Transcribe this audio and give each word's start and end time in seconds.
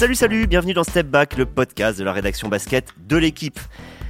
Salut, 0.00 0.14
salut, 0.14 0.46
bienvenue 0.46 0.72
dans 0.72 0.82
Step 0.82 1.08
Back, 1.08 1.36
le 1.36 1.44
podcast 1.44 1.98
de 1.98 2.04
la 2.04 2.14
rédaction 2.14 2.48
basket 2.48 2.94
de 3.06 3.18
l'équipe. 3.18 3.60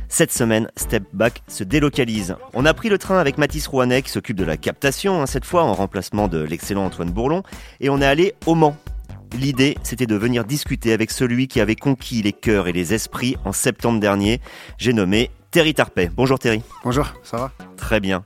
Cette 0.09 0.30
semaine, 0.30 0.71
Step 0.77 1.03
Back 1.12 1.43
se 1.48 1.64
délocalise. 1.64 2.37
On 2.55 2.64
a 2.64 2.73
pris 2.75 2.89
le 2.89 2.96
train 2.96 3.19
avec 3.19 3.39
Mathis 3.39 3.66
Rouanet 3.66 4.03
qui 4.03 4.11
s'occupe 4.11 4.37
de 4.37 4.45
la 4.45 4.57
captation, 4.57 5.21
hein, 5.21 5.27
cette 5.27 5.45
fois 5.45 5.64
en 5.64 5.75
remplacement 5.75 6.29
de 6.29 6.45
l'excellent 6.45 6.84
Antoine 6.84 7.11
Bourlon, 7.11 7.43
et 7.80 7.91
on 7.91 8.00
est 8.00 8.07
allé 8.07 8.34
au 8.46 8.55
Mans. 8.55 8.77
L'idée, 9.37 9.77
c'était 9.82 10.07
de 10.07 10.14
venir 10.14 10.45
discuter 10.45 10.93
avec 10.93 11.11
celui 11.11 11.48
qui 11.48 11.61
avait 11.61 11.75
conquis 11.75 12.22
les 12.22 12.32
cœurs 12.32 12.68
et 12.68 12.72
les 12.72 12.95
esprits 12.95 13.36
en 13.45 13.50
septembre 13.50 13.98
dernier. 13.98 14.41
J'ai 14.79 14.93
nommé 14.93 15.32
Terry 15.50 15.75
Tarpey. 15.75 16.09
Bonjour 16.14 16.38
Terry. 16.38 16.62
Bonjour, 16.84 17.12
ça 17.25 17.36
va? 17.36 17.52
Très 17.77 17.98
bien. 17.98 18.22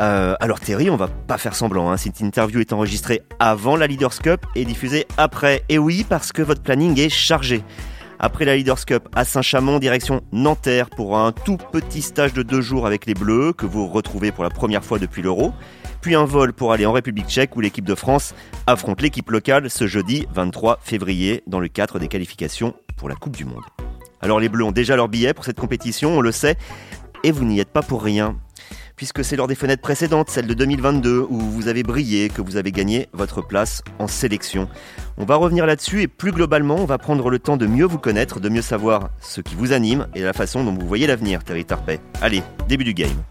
Euh, 0.00 0.34
alors 0.40 0.60
Terry, 0.60 0.90
on 0.90 0.96
va 0.96 1.08
pas 1.08 1.38
faire 1.38 1.54
semblant, 1.54 1.90
hein. 1.90 1.96
cette 1.96 2.20
interview 2.20 2.60
est 2.60 2.72
enregistrée 2.72 3.22
avant 3.38 3.76
la 3.76 3.86
Leaders 3.86 4.18
Cup 4.18 4.44
et 4.54 4.64
diffusée 4.64 5.06
après. 5.16 5.62
Et 5.68 5.78
oui, 5.78 6.04
parce 6.06 6.32
que 6.32 6.42
votre 6.42 6.62
planning 6.62 6.98
est 7.00 7.08
chargé. 7.08 7.62
Après 8.18 8.44
la 8.44 8.56
Leaders 8.56 8.84
Cup 8.84 9.08
à 9.14 9.24
Saint-Chamond, 9.24 9.78
direction 9.78 10.22
Nanterre 10.32 10.90
pour 10.90 11.18
un 11.18 11.32
tout 11.32 11.58
petit 11.72 12.02
stage 12.02 12.32
de 12.32 12.42
deux 12.42 12.60
jours 12.60 12.86
avec 12.86 13.06
les 13.06 13.14
Bleus 13.14 13.52
que 13.52 13.66
vous 13.66 13.86
retrouvez 13.86 14.32
pour 14.32 14.44
la 14.44 14.50
première 14.50 14.84
fois 14.84 14.98
depuis 14.98 15.22
l'Euro. 15.22 15.52
Puis 16.00 16.14
un 16.14 16.24
vol 16.24 16.52
pour 16.52 16.72
aller 16.72 16.86
en 16.86 16.92
République 16.92 17.28
tchèque 17.28 17.56
où 17.56 17.60
l'équipe 17.60 17.84
de 17.84 17.94
France 17.94 18.34
affronte 18.66 19.02
l'équipe 19.02 19.30
locale 19.30 19.68
ce 19.70 19.86
jeudi 19.86 20.26
23 20.32 20.78
février 20.82 21.42
dans 21.46 21.60
le 21.60 21.68
cadre 21.68 21.98
des 21.98 22.08
qualifications 22.08 22.74
pour 22.96 23.08
la 23.08 23.16
Coupe 23.16 23.36
du 23.36 23.44
Monde. 23.44 23.64
Alors 24.20 24.40
les 24.40 24.48
Bleus 24.48 24.64
ont 24.64 24.72
déjà 24.72 24.96
leur 24.96 25.08
billet 25.08 25.34
pour 25.34 25.44
cette 25.44 25.58
compétition, 25.58 26.16
on 26.16 26.20
le 26.20 26.32
sait, 26.32 26.56
et 27.22 27.32
vous 27.32 27.44
n'y 27.44 27.60
êtes 27.60 27.72
pas 27.72 27.82
pour 27.82 28.02
rien 28.02 28.36
puisque 28.96 29.24
c'est 29.24 29.36
lors 29.36 29.46
des 29.46 29.54
fenêtres 29.54 29.82
précédentes, 29.82 30.30
celle 30.30 30.46
de 30.46 30.54
2022, 30.54 31.26
où 31.28 31.38
vous 31.38 31.68
avez 31.68 31.82
brillé, 31.82 32.30
que 32.30 32.40
vous 32.40 32.56
avez 32.56 32.72
gagné 32.72 33.08
votre 33.12 33.42
place 33.42 33.82
en 33.98 34.08
sélection. 34.08 34.68
On 35.18 35.24
va 35.24 35.36
revenir 35.36 35.66
là-dessus 35.66 36.02
et 36.02 36.08
plus 36.08 36.32
globalement, 36.32 36.76
on 36.76 36.86
va 36.86 36.98
prendre 36.98 37.28
le 37.30 37.38
temps 37.38 37.56
de 37.56 37.66
mieux 37.66 37.84
vous 37.84 37.98
connaître, 37.98 38.40
de 38.40 38.48
mieux 38.48 38.62
savoir 38.62 39.10
ce 39.20 39.40
qui 39.40 39.54
vous 39.54 39.72
anime 39.72 40.08
et 40.14 40.22
la 40.22 40.32
façon 40.32 40.64
dont 40.64 40.72
vous 40.72 40.86
voyez 40.86 41.06
l'avenir, 41.06 41.44
Terry 41.44 41.64
Tarpey. 41.64 42.00
Allez, 42.22 42.42
début 42.68 42.84
du 42.84 42.94
game. 42.94 43.22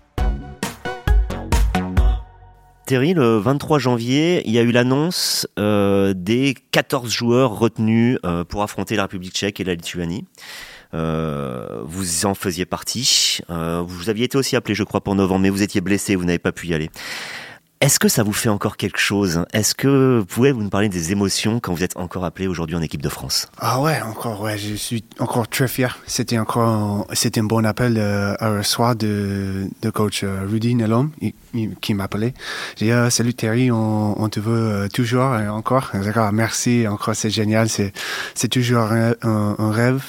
Terry, 2.85 3.16
le 3.16 3.39
23 3.39 3.79
janvier, 3.79 4.44
il 4.45 4.53
y 4.53 4.59
a 4.59 4.61
eu 4.61 4.72
l'annonce 4.72 5.47
euh, 5.57 6.13
des 6.16 6.53
14 6.69 7.11
joueurs 7.11 7.57
retenus 7.57 8.19
euh, 8.23 8.44
pour 8.44 8.61
affronter 8.61 8.95
la 8.95 9.03
République 9.03 9.33
tchèque 9.33 9.59
et 9.59 9.63
la 9.63 9.73
Lituanie. 9.73 10.25
Euh, 10.95 11.81
vous 11.83 12.25
en 12.25 12.33
faisiez 12.33 12.65
partie. 12.65 13.39
Euh, 13.49 13.83
vous 13.85 14.09
aviez 14.09 14.25
été 14.25 14.38
aussi 14.38 14.55
appelé, 14.55 14.75
je 14.75 14.83
crois, 14.83 15.01
pour 15.01 15.15
novembre, 15.15 15.41
mais 15.41 15.49
vous 15.49 15.61
étiez 15.61 15.81
blessé, 15.81 16.15
vous 16.15 16.23
n'avez 16.23 16.39
pas 16.39 16.53
pu 16.53 16.67
y 16.67 16.73
aller. 16.73 16.89
Est-ce 17.86 18.00
que 18.00 18.08
ça 18.08 18.23
vous 18.23 18.33
fait 18.33 18.50
encore 18.50 18.78
quelque 18.78 18.97
chose? 18.97 19.45
Est-ce 19.53 19.75
que 19.75 20.17
vous 20.17 20.25
pouvez 20.25 20.52
vous 20.52 20.64
nous 20.64 20.72
parler 20.72 20.89
des 20.89 21.11
émotions 21.11 21.59
quand 21.59 21.72
vous 21.72 21.83
êtes 21.83 21.95
encore 21.97 22.25
appelé 22.25 22.47
aujourd'hui 22.47 22.75
en 22.75 22.81
équipe 22.81 23.03
de 23.03 23.09
France? 23.09 23.47
Ah 23.59 23.80
ouais, 23.80 24.02
encore, 24.02 24.41
ouais, 24.41 24.58
je 24.58 24.73
suis 24.73 25.03
encore 25.19 25.47
très 25.47 25.67
fier. 25.67 26.00
C'était 26.08 26.39
encore, 26.39 27.06
c'était 27.13 27.41
un 27.41 27.44
bon 27.44 27.63
appel 27.63 27.97
euh, 28.00 28.33
un 28.39 28.63
soir 28.63 28.95
de, 28.95 29.67
de 29.83 29.89
coach 29.91 30.23
euh, 30.23 30.47
Rudy 30.50 30.73
Nelom 30.73 31.11
qui 31.80 31.94
m'appelait. 31.94 32.33
J'ai 32.75 32.88
dit 32.88 32.91
euh, 32.91 33.11
salut 33.11 33.36
Terry, 33.36 33.69
on, 33.69 34.30
te 34.30 34.39
veut 34.39 34.86
euh, 34.86 34.88
toujours 34.88 35.36
et 35.36 35.47
encore. 35.47 35.91
D'accord, 35.94 36.33
merci, 36.33 36.88
encore 36.88 37.13
c'est 37.13 37.30
génial, 37.30 37.69
c'est 37.69 37.94
c'est 38.33 38.47
toujours 38.47 38.88
un, 38.91 39.56
rêve. 39.59 40.02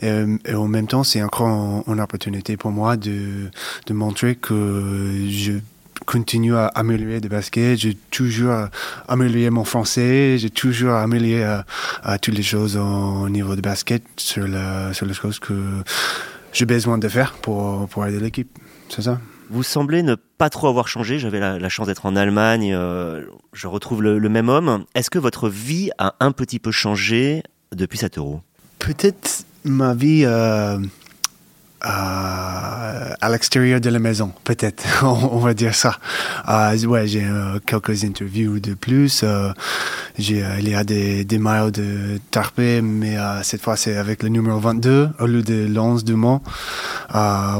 Et, 0.00 0.54
en 0.54 0.68
même 0.68 0.86
temps, 0.86 1.04
c'est 1.04 1.22
encore 1.22 1.84
une 1.86 2.00
opportunité 2.00 2.56
pour 2.56 2.70
moi 2.70 2.96
de, 2.96 3.50
de 3.84 3.92
montrer 3.92 4.34
que 4.34 5.26
je 5.28 5.58
continue 6.08 6.56
à 6.56 6.68
améliorer 6.68 7.20
de 7.20 7.28
basket, 7.28 7.78
j'ai 7.78 7.94
toujours 7.94 8.54
amélioré 9.08 9.50
mon 9.50 9.64
français, 9.64 10.38
j'ai 10.38 10.48
toujours 10.48 10.94
amélioré 10.94 11.44
à, 11.44 11.66
à, 12.02 12.18
toutes 12.18 12.34
les 12.34 12.42
choses 12.42 12.78
au 12.78 13.28
niveau 13.28 13.54
de 13.56 13.60
basket 13.60 14.02
sur, 14.16 14.48
la, 14.48 14.94
sur 14.94 15.04
les 15.04 15.12
choses 15.12 15.38
que 15.38 15.54
j'ai 16.54 16.64
besoin 16.64 16.96
de 16.96 17.08
faire 17.08 17.34
pour, 17.34 17.86
pour 17.88 18.06
aider 18.06 18.20
l'équipe. 18.20 18.48
C'est 18.88 19.02
ça. 19.02 19.20
Vous 19.50 19.62
semblez 19.62 20.02
ne 20.02 20.14
pas 20.14 20.48
trop 20.48 20.68
avoir 20.68 20.88
changé. 20.88 21.18
J'avais 21.18 21.40
la, 21.40 21.58
la, 21.58 21.68
chance 21.68 21.86
d'être 21.86 22.06
en 22.06 22.16
Allemagne. 22.16 22.72
Euh, 22.74 23.24
je 23.52 23.66
retrouve 23.66 24.02
le, 24.02 24.18
le 24.18 24.28
même 24.30 24.48
homme. 24.48 24.84
Est-ce 24.94 25.10
que 25.10 25.18
votre 25.18 25.50
vie 25.50 25.90
a 25.98 26.14
un 26.20 26.32
petit 26.32 26.58
peu 26.58 26.70
changé 26.70 27.42
depuis 27.74 27.98
cet 27.98 28.16
euro? 28.16 28.40
Peut-être 28.78 29.44
ma 29.64 29.94
vie. 29.94 30.22
Euh 30.24 30.78
euh, 31.84 33.14
à 33.20 33.28
l'extérieur 33.30 33.80
de 33.80 33.88
la 33.88 34.00
maison, 34.00 34.32
peut-être, 34.44 34.84
on, 35.04 35.38
va 35.38 35.54
dire 35.54 35.74
ça. 35.74 35.98
Euh, 36.48 36.76
ouais, 36.86 37.06
j'ai 37.06 37.24
euh, 37.24 37.60
quelques 37.64 38.04
interviews 38.04 38.58
de 38.58 38.74
plus. 38.74 39.20
Euh, 39.22 39.50
j'ai, 40.18 40.44
euh, 40.44 40.58
il 40.58 40.68
y 40.68 40.74
a 40.74 40.82
des, 40.82 41.24
des 41.24 41.38
de 41.38 42.18
Tarpé, 42.30 42.82
mais 42.82 43.16
cette 43.42 43.62
fois 43.62 43.76
c'est 43.76 43.96
avec 43.96 44.22
le 44.22 44.28
numéro 44.28 44.58
22 44.58 45.10
au 45.20 45.26
lieu 45.26 45.42
de 45.42 45.66
l'11 45.66 46.02
du 46.02 46.14
Mans. 46.14 46.42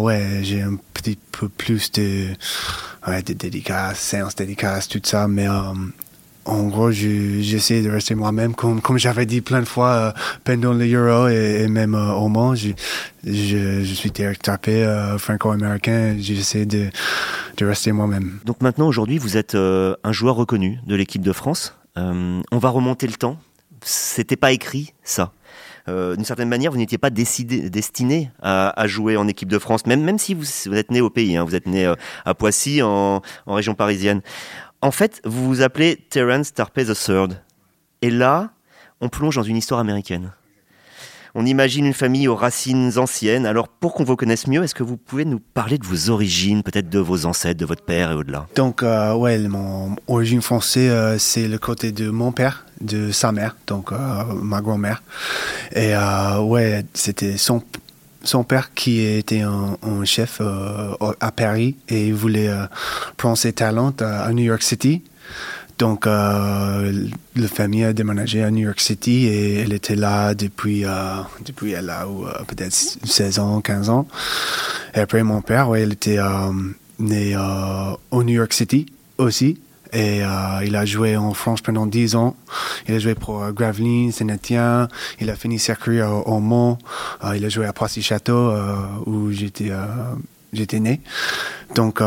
ouais, 0.00 0.40
j'ai 0.42 0.62
un 0.62 0.76
petit 0.94 1.18
peu 1.30 1.48
plus 1.48 1.92
de, 1.92 2.26
ouais, 3.06 3.22
de 3.22 3.34
dédicaces, 3.34 4.00
séances 4.00 4.34
dédicaces, 4.34 4.88
tout 4.88 5.00
ça, 5.04 5.28
mais 5.28 5.46
en 6.48 6.66
gros, 6.69 6.91
j'essaie 6.91 7.82
de 7.82 7.91
rester 7.91 8.14
moi-même, 8.14 8.54
comme, 8.54 8.81
comme 8.81 8.98
j'avais 8.98 9.26
dit 9.26 9.41
plein 9.41 9.60
de 9.60 9.66
fois 9.66 9.91
euh, 9.91 10.12
pendant 10.44 10.72
le 10.72 10.91
Euro 10.91 11.28
et, 11.28 11.62
et 11.62 11.69
même 11.69 11.94
euh, 11.94 12.12
au 12.12 12.28
Mans. 12.28 12.54
Je, 12.54 12.70
je, 13.25 13.82
je, 13.82 13.94
suis 13.94 14.10
Tapé, 14.10 14.82
euh, 14.82 15.19
franco-américain. 15.19 16.16
J'essaie 16.19 16.64
de, 16.64 16.88
de 17.59 17.66
rester 17.66 17.92
moi-même. 17.92 18.38
Donc 18.44 18.62
maintenant, 18.62 18.88
aujourd'hui, 18.88 19.19
vous 19.19 19.36
êtes 19.36 19.54
un 19.54 20.12
joueur 20.12 20.36
reconnu 20.36 20.81
de 20.86 20.94
l'équipe 20.94 21.22
de 21.22 21.32
France. 21.32 21.75
On 21.97 22.42
va 22.53 22.69
remonter 22.69 23.06
le 23.06 23.15
temps. 23.15 23.38
C'était 23.82 24.36
pas 24.36 24.53
écrit, 24.53 24.94
ça. 25.03 25.32
D'une 25.86 26.25
certaine 26.25 26.50
manière, 26.50 26.70
vous 26.70 26.76
n'étiez 26.76 26.98
pas 26.98 27.09
décidé, 27.09 27.70
destiné 27.70 28.30
à, 28.42 28.78
à, 28.78 28.86
jouer 28.86 29.16
en 29.16 29.26
équipe 29.26 29.48
de 29.48 29.59
France, 29.59 29.86
même, 29.86 30.03
même 30.03 30.19
si 30.19 30.34
vous, 30.34 30.44
vous 30.66 30.76
êtes 30.76 30.91
né 30.91 31.00
au 31.00 31.09
pays. 31.09 31.34
Hein, 31.34 31.44
vous 31.44 31.54
êtes 31.54 31.66
né 31.66 31.91
à 32.26 32.34
Poissy, 32.34 32.82
en, 32.82 33.22
en 33.47 33.54
région 33.54 33.75
parisienne. 33.75 34.20
En 34.81 34.93
fait, 34.93 35.21
vous 35.25 35.47
vous 35.47 35.62
appelez 35.62 35.97
Terence 35.97 36.55
Tarpey 36.55 36.84
III. 36.84 37.28
Et 38.00 38.11
là, 38.11 38.50
on 39.00 39.09
plonge 39.09 39.34
dans 39.34 39.43
une 39.43 39.56
histoire 39.56 39.81
américaine. 39.81 40.31
On 41.34 41.44
imagine 41.44 41.84
une 41.84 41.94
famille 41.94 42.28
aux 42.28 42.37
racines 42.37 42.93
anciennes. 42.97 43.44
Alors, 43.44 43.69
pour 43.69 43.93
qu'on 43.93 44.05
vous 44.05 44.16
connaisse 44.16 44.47
mieux, 44.47 44.62
est-ce 44.62 44.75
que 44.75 44.84
vous 44.84 44.97
pouvez 44.97 45.25
nous 45.25 45.41
parler 45.41 45.78
de 45.78 45.84
vos 45.84 46.11
origines, 46.11 46.62
peut-être 46.62 46.89
de 46.89 46.99
vos 46.99 47.27
ancêtres, 47.27 47.61
de 47.61 47.66
votre 47.66 47.84
père 47.84 48.12
et 48.12 48.15
au-delà? 48.15 48.47
Donc, 48.55 48.83
euh, 48.83 49.15
ouais, 49.15 49.39
mon 49.39 49.97
origine 50.06 50.43
française, 50.43 50.91
euh, 50.91 51.19
c'est 51.19 51.49
le 51.49 51.59
côté 51.59 51.93
de 51.93 52.10
mon 52.10 52.33
père, 52.33 52.65
de 52.81 53.10
sa 53.10 53.33
mère, 53.33 53.56
donc 53.66 53.93
euh, 53.93 54.25
ma 54.43 54.60
grand-mère. 54.62 55.03
Et 55.72 55.95
euh, 55.95 56.41
ouais, 56.41 56.84
c'était 56.95 57.37
son 57.37 57.62
son 58.28 58.44
père 58.44 58.75
qui 58.75 59.00
était 59.00 59.41
un, 59.41 60.05
chef 60.05 60.39
euh, 60.41 60.94
à 61.21 61.33
Paris 61.33 61.77
et 61.89 62.12
voulait 62.12 62.49
euh, 62.49 62.65
prendre 63.16 63.37
ses 63.37 63.53
talents 63.53 63.94
à, 64.00 64.31
New 64.33 64.44
York 64.44 64.62
City. 64.62 65.03
Donc, 65.78 66.06
euh, 66.06 67.09
la 67.37 67.49
famille 67.49 67.84
a 67.84 67.93
déménagé 67.93 68.43
à 68.43 68.50
New 68.50 68.66
York 68.66 68.81
City 68.81 69.27
et 69.27 69.61
elle 69.61 69.72
était 69.72 69.94
là 69.94 70.34
depuis, 70.34 70.84
depuis 71.44 71.72
elle 71.72 71.89
a 71.89 72.06
peut-être 72.49 72.72
16 72.72 73.39
ans, 73.39 73.61
15 73.61 73.89
ans. 73.89 74.09
Et 74.95 75.00
après, 75.00 75.22
mon 75.22 75.41
père, 75.41 75.69
ouais, 75.69 75.83
était 75.84 76.19
né 76.99 77.37
au 78.10 78.25
New 78.25 78.34
York 78.34 78.53
City 78.53 78.87
aussi. 79.19 79.60
Et 79.93 80.22
euh, 80.22 80.65
il 80.65 80.76
a 80.76 80.84
joué 80.84 81.16
en 81.16 81.32
France 81.34 81.60
pendant 81.60 81.87
10 81.87 82.15
ans. 82.15 82.37
Il 82.87 82.94
a 82.94 82.99
joué 82.99 83.15
pour 83.15 83.43
euh, 83.43 83.53
Gravelines, 83.53 84.12
Saint-Étienne. 84.12 84.88
Il 85.21 85.31
a 85.31 85.37
fini 85.37 85.59
sa 85.59 85.75
carrière 85.75 86.10
au, 86.10 86.22
au 86.22 86.41
Mont. 86.41 86.78
Euh, 87.25 87.37
il 87.37 87.44
a 87.44 87.49
joué 87.49 87.66
à 87.66 87.72
Poissy-Château, 87.72 88.50
euh, 88.50 88.77
où 89.06 89.31
j'étais 89.32 89.71
j'étais 90.53 90.81
né. 90.81 91.00
Donc, 91.75 92.00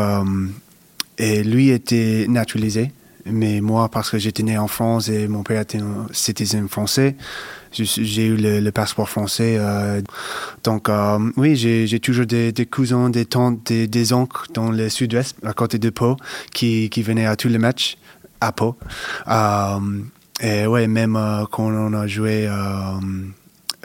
et 1.18 1.44
lui 1.44 1.70
était 1.70 2.26
naturalisé. 2.28 2.92
Mais 3.26 3.60
moi, 3.60 3.88
parce 3.88 4.10
que 4.10 4.18
j'étais 4.18 4.42
né 4.42 4.58
en 4.58 4.66
France 4.66 5.08
et 5.08 5.28
mon 5.28 5.44
père 5.44 5.60
était 5.60 5.78
un 5.78 6.08
citoyen 6.12 6.66
français, 6.66 7.16
j'ai 7.72 8.26
eu 8.26 8.36
le, 8.36 8.70
passeport 8.70 9.08
français. 9.08 9.56
Euh, 9.58 10.00
donc, 10.64 10.88
euh, 10.88 11.18
oui, 11.36 11.56
j'ai 11.56 12.00
toujours 12.00 12.26
des, 12.26 12.52
cousins, 12.70 13.10
des 13.10 13.24
tantes, 13.24 13.72
des, 13.72 14.12
oncles 14.12 14.50
dans 14.54 14.70
le 14.70 14.88
sud-ouest, 14.88 15.36
à 15.44 15.52
côté 15.52 15.78
de 15.78 15.90
Pau, 15.90 16.16
qui, 16.52 16.90
qui 16.90 17.02
venaient 17.02 17.26
à 17.26 17.36
tous 17.36 17.48
les 17.48 17.58
matchs 17.58 17.96
à 18.40 18.52
Pau. 18.52 18.76
Euh, 19.28 19.78
et 20.40 20.66
ouais, 20.66 20.86
même 20.86 21.18
quand 21.50 21.64
on 21.64 21.92
a 21.92 22.06
joué 22.06 22.48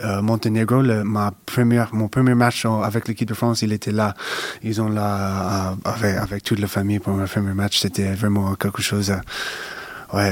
euh, 0.03 0.21
Monténégro, 0.21 0.81
le, 0.83 1.03
ma 1.03 1.31
première, 1.45 1.93
mon 1.93 2.07
premier 2.07 2.35
match 2.35 2.65
avec 2.65 3.07
l'équipe 3.07 3.27
de 3.27 3.33
France, 3.33 3.63
il 3.63 3.73
était 3.73 3.91
là. 3.91 4.13
Ils 4.61 4.79
ont 4.79 4.89
là, 4.89 5.75
avec, 5.83 6.15
avec, 6.17 6.43
toute 6.43 6.59
la 6.59 6.67
famille 6.67 6.99
pour 6.99 7.13
mon 7.13 7.25
premier 7.25 7.53
match. 7.53 7.79
C'était 7.79 8.13
vraiment 8.13 8.53
quelque 8.55 8.83
chose, 8.83 9.11
euh, 9.11 10.17
ouais, 10.17 10.31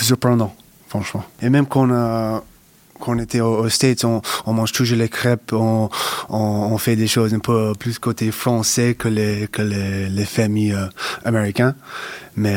surprenant, 0.00 0.56
franchement. 0.92 1.24
Et 1.40 1.48
même 1.48 1.66
quand 1.66 1.88
on 1.90 2.42
quand 3.00 3.16
on 3.16 3.18
était 3.18 3.40
aux, 3.40 3.68
States, 3.68 4.04
on, 4.04 4.22
on, 4.46 4.52
mange 4.52 4.70
toujours 4.70 4.96
les 4.96 5.08
crêpes, 5.08 5.52
on, 5.52 5.88
on, 6.28 6.38
on, 6.72 6.78
fait 6.78 6.94
des 6.94 7.08
choses 7.08 7.34
un 7.34 7.40
peu 7.40 7.72
plus 7.76 7.98
côté 7.98 8.30
français 8.30 8.94
que 8.94 9.08
les, 9.08 9.48
que 9.48 9.60
les, 9.60 10.08
les 10.08 10.24
familles 10.24 10.76
américaines. 11.24 11.74
Mais 12.36 12.56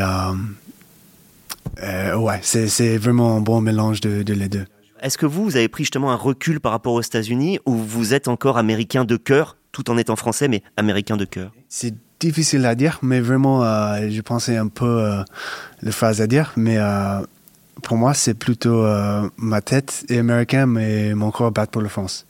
Euh, 1.84 2.16
ouais, 2.16 2.40
c'est 2.42 2.98
vraiment 2.98 3.38
un 3.38 3.42
bon 3.42 3.62
mélange 3.62 4.02
de, 4.02 4.24
de 4.24 4.34
les 4.34 4.50
deux. 4.50 4.66
Est-ce 5.02 5.18
que 5.18 5.26
vous, 5.26 5.44
vous 5.44 5.58
avez 5.58 5.68
pris 5.68 5.84
justement 5.84 6.12
un 6.12 6.16
recul 6.16 6.60
par 6.60 6.72
rapport 6.72 6.94
aux 6.94 7.02
États-Unis 7.02 7.60
ou 7.66 7.76
vous 7.76 8.14
êtes 8.14 8.28
encore 8.28 8.58
américain 8.58 9.06
de 9.06 9.18
cœur, 9.18 9.58
tout 9.72 9.90
en 9.92 9.98
étant 9.98 10.16
français, 10.16 10.48
mais 10.48 10.64
américain 10.78 11.18
de 11.18 11.26
cœur? 11.26 11.52
C'est 11.70 11.94
difficile 12.20 12.66
à 12.66 12.76
dire, 12.76 13.00
mais 13.02 13.20
vraiment, 13.20 13.64
euh, 13.64 14.10
je 14.10 14.22
pensais 14.22 14.58
un 14.58 14.68
peu 14.68 14.86
euh, 14.86 15.24
les 15.82 15.92
phrases 15.92 16.22
à 16.22 16.28
dire, 16.28 16.54
mais 16.56 16.78
euh, 16.78 17.20
pour 17.86 17.98
moi, 17.98 18.16
c'est 18.16 18.34
plutôt 18.34 18.84
euh, 18.84 19.30
ma 19.38 19.62
tête 19.62 20.06
est 20.10 20.18
américaine, 20.18 20.72
mais 20.72 21.14
mon 21.14 21.30
corps 21.30 21.52
bat 21.52 21.68
pour 21.68 21.84
la 21.84 21.90
France. 21.90 22.26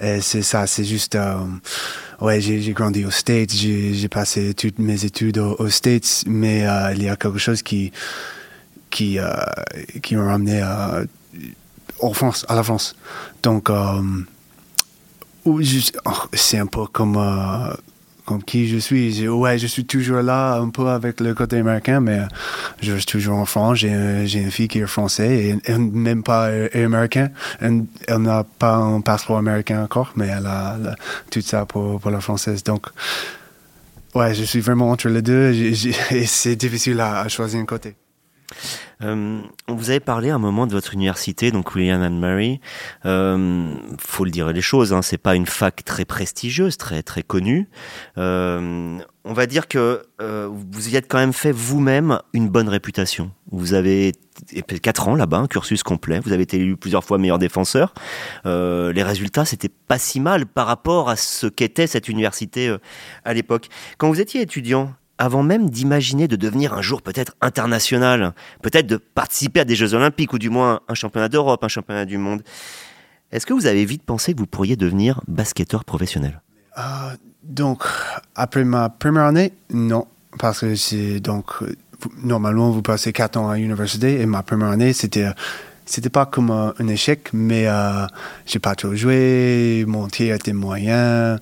Et 0.00 0.20
c'est 0.20 0.42
ça, 0.42 0.66
c'est 0.66 0.84
juste. 0.84 1.14
euh, 1.14 1.38
ouais, 2.20 2.42
j'ai 2.42 2.72
grandi 2.72 3.06
aux 3.06 3.10
States, 3.10 3.50
j'ai 3.50 4.08
passé 4.08 4.52
toutes 4.52 4.78
mes 4.78 5.06
études 5.06 5.38
aux, 5.38 5.70
States, 5.70 6.24
mais 6.26 6.68
euh, 6.68 6.92
il 6.94 7.02
y 7.02 7.08
a 7.08 7.16
quelque 7.16 7.38
chose 7.38 7.62
qui 7.62 7.90
qui 8.90 9.18
qui 10.02 10.14
m'a 10.14 10.24
ramené 10.24 10.60
euh, 10.62 11.06
en 12.00 12.12
France, 12.12 12.44
à 12.46 12.54
la 12.54 12.62
France. 12.62 12.94
Donc, 13.42 13.70
oh, 13.70 15.60
c'est 16.34 16.58
un 16.58 16.66
peu 16.66 16.86
comme 16.86 17.16
comme 18.28 18.42
qui 18.42 18.68
je 18.68 18.76
suis. 18.76 19.26
Ouais, 19.26 19.56
je 19.58 19.66
suis 19.66 19.86
toujours 19.86 20.20
là, 20.20 20.56
un 20.56 20.68
peu 20.68 20.86
avec 20.88 21.18
le 21.20 21.32
côté 21.32 21.56
américain, 21.56 22.00
mais 22.00 22.18
euh, 22.18 22.26
je 22.82 22.92
suis 22.94 23.06
toujours 23.06 23.38
en 23.38 23.46
France. 23.46 23.78
J'ai 23.78 23.92
un- 23.92 24.26
j'ai 24.26 24.40
une 24.40 24.50
fille 24.50 24.68
qui 24.68 24.80
est 24.80 24.86
française 24.86 25.56
et 25.66 25.72
n'est 25.72 25.78
même 25.78 26.22
pas 26.22 26.48
euh, 26.48 26.68
américaine. 26.74 27.32
Elle, 27.60 27.84
elle 28.06 28.18
n'a 28.18 28.44
pas 28.44 28.74
un 28.74 29.00
passeport 29.00 29.38
américain 29.38 29.82
encore, 29.82 30.12
mais 30.14 30.26
elle 30.26 30.44
a, 30.44 30.76
tout 31.30 31.40
ça 31.40 31.64
pour, 31.64 32.10
la 32.10 32.20
française. 32.20 32.62
Donc, 32.64 32.86
ouais, 34.14 34.34
je 34.34 34.44
suis 34.44 34.60
vraiment 34.60 34.90
entre 34.90 35.08
les 35.08 35.22
deux 35.22 35.52
et 36.10 36.26
c'est 36.26 36.56
difficile 36.56 37.00
à 37.00 37.26
choisir 37.28 37.60
un 37.60 37.64
côté. 37.64 37.94
Euh, 39.02 39.40
vous 39.68 39.90
avez 39.90 40.00
parlé 40.00 40.30
à 40.30 40.34
un 40.34 40.38
moment 40.38 40.66
de 40.66 40.72
votre 40.72 40.94
université, 40.94 41.50
donc 41.50 41.74
William 41.74 42.02
and 42.02 42.18
Mary. 42.18 42.60
Euh, 43.04 43.74
faut 43.98 44.24
le 44.24 44.30
dire 44.30 44.52
les 44.52 44.60
choses, 44.60 44.92
hein, 44.92 45.02
c'est 45.02 45.18
pas 45.18 45.34
une 45.34 45.46
fac 45.46 45.84
très 45.84 46.04
prestigieuse, 46.04 46.76
très 46.76 47.02
très 47.02 47.22
connue. 47.22 47.68
Euh, 48.16 48.98
on 49.24 49.32
va 49.32 49.46
dire 49.46 49.68
que 49.68 50.02
euh, 50.20 50.48
vous 50.50 50.88
y 50.88 50.96
êtes 50.96 51.06
quand 51.08 51.18
même 51.18 51.32
fait 51.32 51.52
vous-même 51.52 52.20
une 52.32 52.48
bonne 52.48 52.68
réputation. 52.68 53.30
Vous 53.50 53.74
avez 53.74 54.12
été 54.52 54.78
4 54.78 55.08
ans 55.08 55.14
là-bas, 55.14 55.38
un 55.38 55.46
cursus 55.46 55.82
complet. 55.82 56.20
Vous 56.20 56.32
avez 56.32 56.42
été 56.42 56.58
élu 56.58 56.76
plusieurs 56.76 57.04
fois 57.04 57.18
meilleur 57.18 57.38
défenseur. 57.38 57.94
Les 58.44 59.02
résultats, 59.02 59.44
c'était 59.44 59.68
pas 59.68 59.98
si 59.98 60.20
mal 60.20 60.46
par 60.46 60.66
rapport 60.66 61.08
à 61.08 61.16
ce 61.16 61.46
qu'était 61.46 61.86
cette 61.86 62.08
université 62.08 62.74
à 63.24 63.34
l'époque. 63.34 63.68
Quand 63.96 64.08
vous 64.08 64.20
étiez 64.20 64.40
étudiant, 64.40 64.94
avant 65.18 65.42
même 65.42 65.68
d'imaginer 65.68 66.28
de 66.28 66.36
devenir 66.36 66.74
un 66.74 66.82
jour 66.82 67.02
peut-être 67.02 67.34
international, 67.40 68.32
peut-être 68.62 68.86
de 68.86 68.96
participer 68.96 69.60
à 69.60 69.64
des 69.64 69.74
Jeux 69.74 69.94
Olympiques 69.94 70.32
ou 70.32 70.38
du 70.38 70.48
moins 70.48 70.80
un 70.88 70.94
championnat 70.94 71.28
d'Europe, 71.28 71.62
un 71.64 71.68
championnat 71.68 72.04
du 72.04 72.18
monde, 72.18 72.42
est-ce 73.30 73.44
que 73.44 73.52
vous 73.52 73.66
avez 73.66 73.84
vite 73.84 74.04
pensé 74.04 74.32
que 74.32 74.38
vous 74.38 74.46
pourriez 74.46 74.76
devenir 74.76 75.20
basketteur 75.28 75.84
professionnel? 75.84 76.40
Euh, 76.78 76.82
donc, 77.42 77.82
après 78.34 78.64
ma 78.64 78.88
première 78.88 79.24
année, 79.24 79.52
non. 79.70 80.06
Parce 80.38 80.60
que 80.60 80.74
c'est 80.76 81.20
donc, 81.20 81.52
normalement, 82.22 82.70
vous 82.70 82.82
passez 82.82 83.12
quatre 83.12 83.36
ans 83.38 83.50
à 83.50 83.56
l'université 83.56 84.20
et 84.20 84.26
ma 84.26 84.42
première 84.42 84.68
année, 84.68 84.92
c'était. 84.92 85.28
C'était 85.90 86.10
pas 86.10 86.26
comme 86.26 86.50
un 86.50 86.86
échec, 86.86 87.30
mais 87.32 87.66
euh, 87.66 88.06
j'ai 88.44 88.58
pas 88.58 88.74
trop 88.74 88.94
joué, 88.94 89.86
mon 89.88 90.06
tir 90.06 90.34
était 90.34 90.52
moyen, 90.52 91.38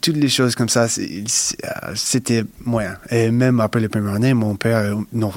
toutes 0.00 0.16
les 0.16 0.28
choses 0.28 0.54
comme 0.54 0.68
ça, 0.68 0.86
euh, 0.86 1.92
c'était 1.94 2.44
moyen. 2.64 2.96
Et 3.10 3.30
même 3.30 3.60
après 3.60 3.80
les 3.80 3.88
premières 3.88 4.14
années, 4.14 4.34
mon 4.34 4.56
père, 4.56 4.78
euh, 4.78 4.94
non, 5.12 5.32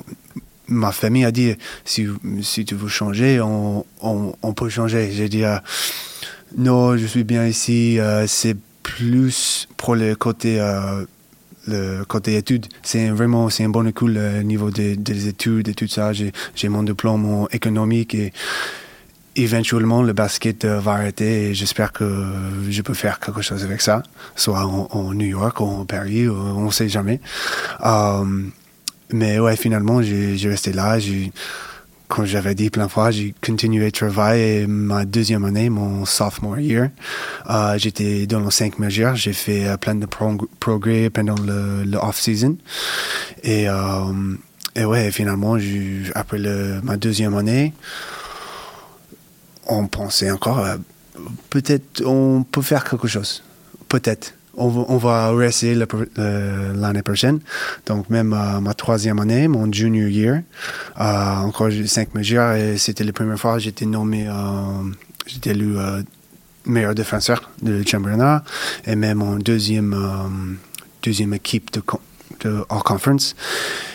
ma 0.68 0.92
famille 0.92 1.25
a 1.25 1.31
dit 1.31 1.56
si, 1.86 2.07
si 2.42 2.66
tu 2.66 2.75
veux 2.75 2.88
changer, 2.88 3.42
on, 3.42 3.86
on, 4.01 4.54
peut 4.54 4.69
changer. 4.69 5.12
J'ai 5.12 5.30
dit 5.30 5.44
euh, 5.44 5.57
non, 6.57 6.98
je 6.98 7.06
suis 7.06 7.24
bien 7.24 7.45
ici. 7.48 8.00
c'est 8.28 8.57
plus 8.84 9.68
pour 9.78 9.95
le 9.95 10.16
côté 10.16 10.60
le 11.66 12.04
côté 12.04 12.36
études. 12.36 12.68
C'est 12.84 13.10
vraiment 13.10 13.50
c'est 13.50 13.63
un 13.63 13.69
bon 13.69 13.88
école 13.88 14.18
au 14.18 14.44
niveau 14.44 14.69
des, 14.69 14.98
des 14.98 15.28
études 15.28 15.69
et 15.69 15.74
tout 15.74 15.88
ça. 15.88 16.12
J'ai 16.13 16.69
mon 16.69 16.84
diplôme 16.84 17.25
en 17.25 17.48
économique 17.50 18.16
et 18.16 18.34
éventuellement 19.35 20.01
le 20.03 20.13
basket 20.13 20.65
euh, 20.65 20.80
va 20.80 20.94
arrêter 20.94 21.50
et 21.50 21.53
j'espère 21.53 21.91
que 21.91 22.06
je 22.69 22.81
peux 22.81 22.94
faire 22.94 23.19
quelque 23.19 23.41
chose 23.41 23.63
avec 23.63 23.81
ça, 23.81 24.03
soit 24.35 24.63
en, 24.65 25.13
New 25.13 25.25
York 25.27 25.59
ou 25.59 25.65
en 25.65 25.85
Paris, 25.85 26.27
ou- 26.27 26.35
on 26.35 26.65
ne 26.65 26.71
sait 26.71 26.89
jamais. 26.89 27.19
Euh, 27.85 28.24
mais 29.12 29.39
ouais, 29.39 29.56
finalement, 29.56 30.01
j'ai 30.01 30.38
resté 30.50 30.74
là. 30.74 30.97
Comme 32.09 32.25
j'avais 32.25 32.53
dit 32.53 32.69
plein 32.69 32.85
de 32.85 32.91
fois, 32.91 33.09
j'ai 33.09 33.33
continué 33.44 33.88
à 33.88 33.91
travailler 33.91 34.68
ma 34.68 35.03
deuxième 35.03 35.45
année, 35.45 35.69
mon 35.69 36.06
sophomore 36.06 36.59
year. 36.59 36.89
Euh, 37.50 37.75
J'étais 37.79 38.27
dans 38.27 38.39
le 38.39 38.51
5 38.51 38.77
majeur, 38.77 39.15
j'ai 39.15 39.33
fait 39.33 39.65
euh, 39.65 39.77
plein 39.77 39.95
de 39.95 40.06
prog- 40.06 40.45
progrès 40.59 41.09
pendant 41.09 41.36
le, 41.44 41.83
le 41.86 41.97
off-season. 41.97 42.57
Et, 43.44 43.68
euh, 43.68 44.36
et 44.75 44.86
ouais, 44.86 45.09
finalement, 45.12 45.57
après 46.13 46.38
le, 46.38 46.81
ma 46.83 46.97
deuxième 46.97 47.33
année, 47.36 47.74
on 49.68 49.88
pensait 49.88 50.31
encore, 50.31 50.60
euh, 50.60 50.77
peut-être 51.50 52.04
on 52.06 52.44
peut 52.44 52.62
faire 52.62 52.83
quelque 52.83 53.07
chose. 53.07 53.44
Peut-être. 53.88 54.33
On 54.56 54.98
va, 54.98 55.31
le- 55.74 56.07
l'année 56.80 57.01
prochaine. 57.01 57.39
Donc, 57.88 58.12
même 58.12 58.33
euh, 58.33 58.60
ma 58.60 58.75
troisième 58.75 59.19
année, 59.19 59.48
mon 59.48 59.71
junior 59.71 60.07
year, 60.07 60.42
euh, 61.00 61.36
encore 61.38 61.69
cinq 61.88 62.13
majeurs 62.13 62.54
et 62.56 62.77
c'était 62.77 63.04
la 63.04 63.13
première 63.13 63.39
fois 63.39 63.56
que 63.56 63.62
j'étais 63.62 63.88
nommé, 63.88 64.27
euh, 64.27 64.33
j'étais 65.25 65.51
élu 65.51 65.75
meilleur 66.65 66.94
défenseur 66.94 67.50
de 67.63 67.81
championnat 67.88 68.44
et 68.86 68.95
même 68.95 69.24
en 69.24 69.38
deuxième, 69.38 69.95
deuxième 71.01 71.33
équipe 71.33 71.71
de, 71.74 71.81
de 72.42 72.63
All 72.69 72.83
Conference. 72.83 73.36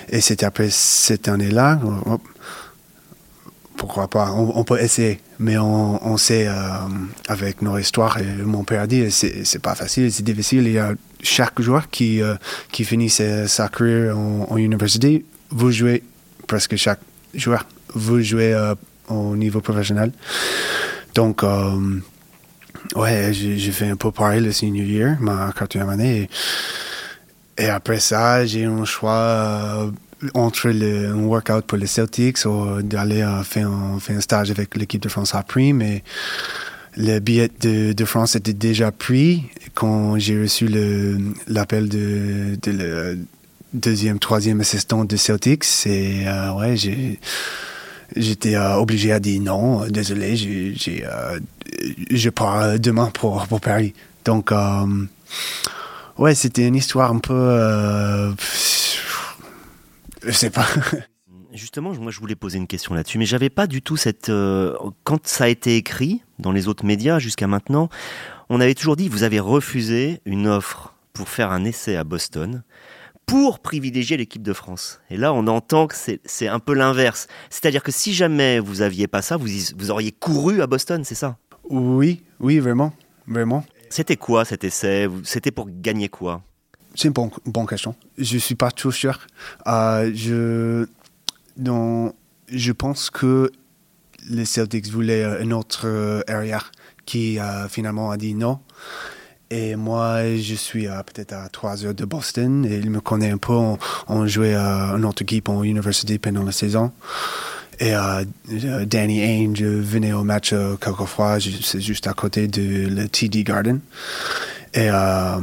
Et 0.09 0.21
c'était 0.21 0.47
après 0.47 0.71
cette 0.71 1.29
année-là, 1.29 1.79
hop, 2.07 2.23
pourquoi 3.77 4.09
pas, 4.09 4.33
on 4.33 4.65
peut 4.65 4.81
essayer, 4.81 5.21
mais 5.39 5.57
on, 5.57 6.05
on 6.07 6.17
sait 6.17 6.49
euh, 6.49 6.53
avec 7.29 7.63
nos 7.63 7.79
histoires, 7.79 8.19
et 8.19 8.25
mon 8.25 8.65
père 8.65 8.83
a 8.83 8.87
dit, 8.87 9.11
c'est 9.11 9.63
pas 9.63 9.75
facile, 9.75 10.13
c'est 10.13 10.25
difficile. 10.25 10.67
Il 10.67 10.73
y 10.73 10.79
a 10.79 10.95
chaque 11.23 11.61
joueur 11.61 11.89
qui, 11.91 12.21
euh, 12.21 12.35
qui 12.73 12.85
finit 12.85 13.11
sa, 13.11 13.47
sa 13.47 13.69
carrière 13.69 14.19
en, 14.19 14.57
université, 14.57 15.25
vous 15.51 15.71
jouez, 15.71 16.03
presque 16.47 16.77
chaque 16.77 17.01
joueur, 17.35 17.67
vous 17.95 18.21
jouez 18.21 18.53
euh, 18.53 18.75
au 19.09 19.37
niveau 19.37 19.61
professionnel. 19.61 20.13
Donc, 21.15 21.43
ouais, 22.95 23.33
j'ai 23.33 23.73
fait 23.73 23.89
un 23.89 23.97
peu 23.97 24.13
pareil 24.13 24.41
le 24.43 24.53
senior 24.53 24.87
year, 24.87 25.17
ma 25.21 25.53
quatrième 25.53 25.89
année. 25.89 26.29
Et, 27.57 27.65
et 27.65 27.69
après 27.69 27.99
ça, 27.99 28.45
j'ai 28.45 28.65
un 28.65 28.85
choix 28.85 29.91
entre 30.35 30.69
un 30.69 31.23
workout 31.25 31.65
pour 31.67 31.79
les 31.79 31.87
Celtics 31.87 32.45
ou 32.45 32.83
d'aller 32.83 33.23
euh, 33.23 33.43
faire, 33.43 33.71
faire 34.01 34.17
un 34.17 34.21
stage 34.21 34.51
avec 34.51 34.77
l'équipe 34.77 35.03
de 35.03 35.09
France 35.09 35.35
après. 35.35 35.73
Mais 35.73 36.03
le 36.97 37.19
billet 37.21 37.51
de, 37.61 37.93
de 37.93 38.05
France 38.05 38.35
était 38.37 38.53
déjà 38.53 38.91
pris 38.91 39.45
quand 39.75 40.19
j'ai 40.19 40.43
reçu 40.43 40.69
l'appel 41.47 41.89
de, 41.89 42.59
de 42.63 43.19
deuxième, 43.73 44.19
troisième 44.19 44.61
assistant 44.61 45.05
de 45.05 45.17
Celtics. 45.17 45.65
Et 45.87 46.27
euh, 46.27 46.53
ouais, 46.55 46.75
j'étais 48.17 48.57
euh, 48.57 48.75
obligé 48.75 49.13
à 49.13 49.21
dire 49.21 49.41
non, 49.41 49.87
désolé, 49.87 50.35
j'ai, 50.37 51.05
je 52.11 52.31
pars 52.31 52.79
demain 52.79 53.11
pour, 53.15 53.47
pour 53.47 53.61
Paris. 53.61 53.95
Donc, 54.25 54.51
ouais, 56.19 56.35
c'était 56.35 56.67
une 56.67 56.75
histoire 56.75 57.13
un 57.13 57.19
peu. 57.19 58.35
Je 60.29 60.33
sais 60.33 60.51
pas. 60.51 60.67
Justement, 61.53 61.93
moi 61.95 62.13
je 62.13 62.21
voulais 62.21 62.35
poser 62.37 62.59
une 62.59 62.67
question 62.67 62.95
là-dessus, 62.95 63.19
mais 63.19 63.25
j'avais 63.27 63.49
pas 63.51 63.67
du 63.67 63.81
tout 63.83 63.97
cette. 63.97 64.29
euh, 64.29 64.77
quand 65.05 65.27
ça 65.27 65.45
a 65.45 65.49
été 65.49 65.77
écrit 65.77 66.23
dans 66.39 66.53
les 66.53 66.69
autres 66.69 66.85
médias 66.85 67.19
jusqu'à 67.19 67.47
maintenant, 67.47 67.89
on 68.51 68.61
avait 68.61 68.75
toujours 68.75 68.97
dit 68.97 69.09
vous 69.09 69.23
avez 69.23 69.41
refusé 69.41 70.21
une 70.27 70.47
offre 70.47 70.95
pour 71.15 71.29
faire 71.31 71.51
un 71.51 71.65
essai 71.65 71.97
à 71.97 72.05
Boston 72.05 72.63
pour 73.25 73.61
privilégier 73.61 74.17
l'équipe 74.17 74.43
de 74.43 74.53
France. 74.53 75.01
Et 75.11 75.17
là, 75.17 75.33
on 75.35 75.47
entend 75.49 75.87
que 75.87 75.95
c'est 76.25 76.49
un 76.49 76.59
peu 76.61 76.73
l'inverse. 76.75 77.27
C'est-à-dire 77.51 77.83
que 77.83 77.93
si 77.93 78.15
jamais 78.15 78.59
vous 78.59 78.81
aviez 78.83 79.07
pas 79.07 79.21
ça, 79.21 79.37
vous, 79.37 79.49
y- 79.51 79.75
vous 79.77 79.91
auriez 79.91 80.13
couru 80.13 80.63
à 80.63 80.67
Boston, 80.67 81.03
c'est 81.05 81.15
ça? 81.15 81.37
Oui, 81.69 82.23
oui, 82.41 82.59
vraiment, 82.59 82.95
vraiment. 83.27 83.65
C'était 83.91 84.17
quoi 84.17 84.45
cet 84.47 84.65
essai? 84.65 85.09
C'était 85.25 85.51
pour 85.51 85.67
gagner 85.71 86.09
quoi? 86.09 86.43
C'est 86.99 87.07
une 87.07 87.15
bonne, 87.15 87.31
bonne 87.47 87.67
question. 87.69 87.95
Je 88.19 88.39
suis 88.39 88.57
pas 88.57 88.73
trop 88.73 88.91
sûr. 88.91 89.21
Euh, 89.69 90.11
je, 90.13 90.85
dans, 91.57 92.13
je 92.49 92.73
pense 92.73 93.09
que 93.09 93.53
les 94.29 94.45
Celtics 94.45 94.91
voulaient 94.91 95.23
euh, 95.23 95.41
un 95.41 95.53
autre 95.53 95.83
euh, 95.85 96.23
arrière 96.27 96.73
qui 97.07 97.39
euh, 97.39 97.69
finalement 97.69 98.11
a 98.11 98.17
dit 98.17 98.35
non. 98.35 98.59
Et 99.49 99.77
moi, 99.77 100.35
je 100.37 100.55
suis 100.57 100.87
peut-être 100.87 101.35
à 101.35 101.49
3 101.49 101.87
heures 101.87 101.95
de 101.95 102.05
Boston 102.05 102.67
et 102.67 102.79
il 102.79 102.91
me 102.91 103.01
connaît 103.01 103.31
un 103.31 103.39
peu. 103.39 103.55
On, 104.09 104.27
jouait 104.27 104.57
à 104.57 104.95
une 104.97 105.05
autre 105.05 105.23
équipe 105.23 105.49
en 105.49 105.63
université 105.63 106.19
pendant 106.19 106.43
la 106.43 106.53
saison. 106.53 106.91
Et 107.79 107.95
euh, 107.95 108.25
Danny 108.85 109.23
Ainge 109.23 109.63
venait 109.63 110.13
au 110.13 110.25
match 110.25 110.53
euh, 110.53 110.75
quelquefois, 110.77 111.39
c'est 111.63 111.81
juste 111.81 112.09
à 112.09 112.13
côté 112.13 112.49
de 112.49 112.89
le 112.89 113.09
TD 113.09 113.45
Garden. 113.45 113.81
Et 114.75 114.91
euh, 114.91 115.39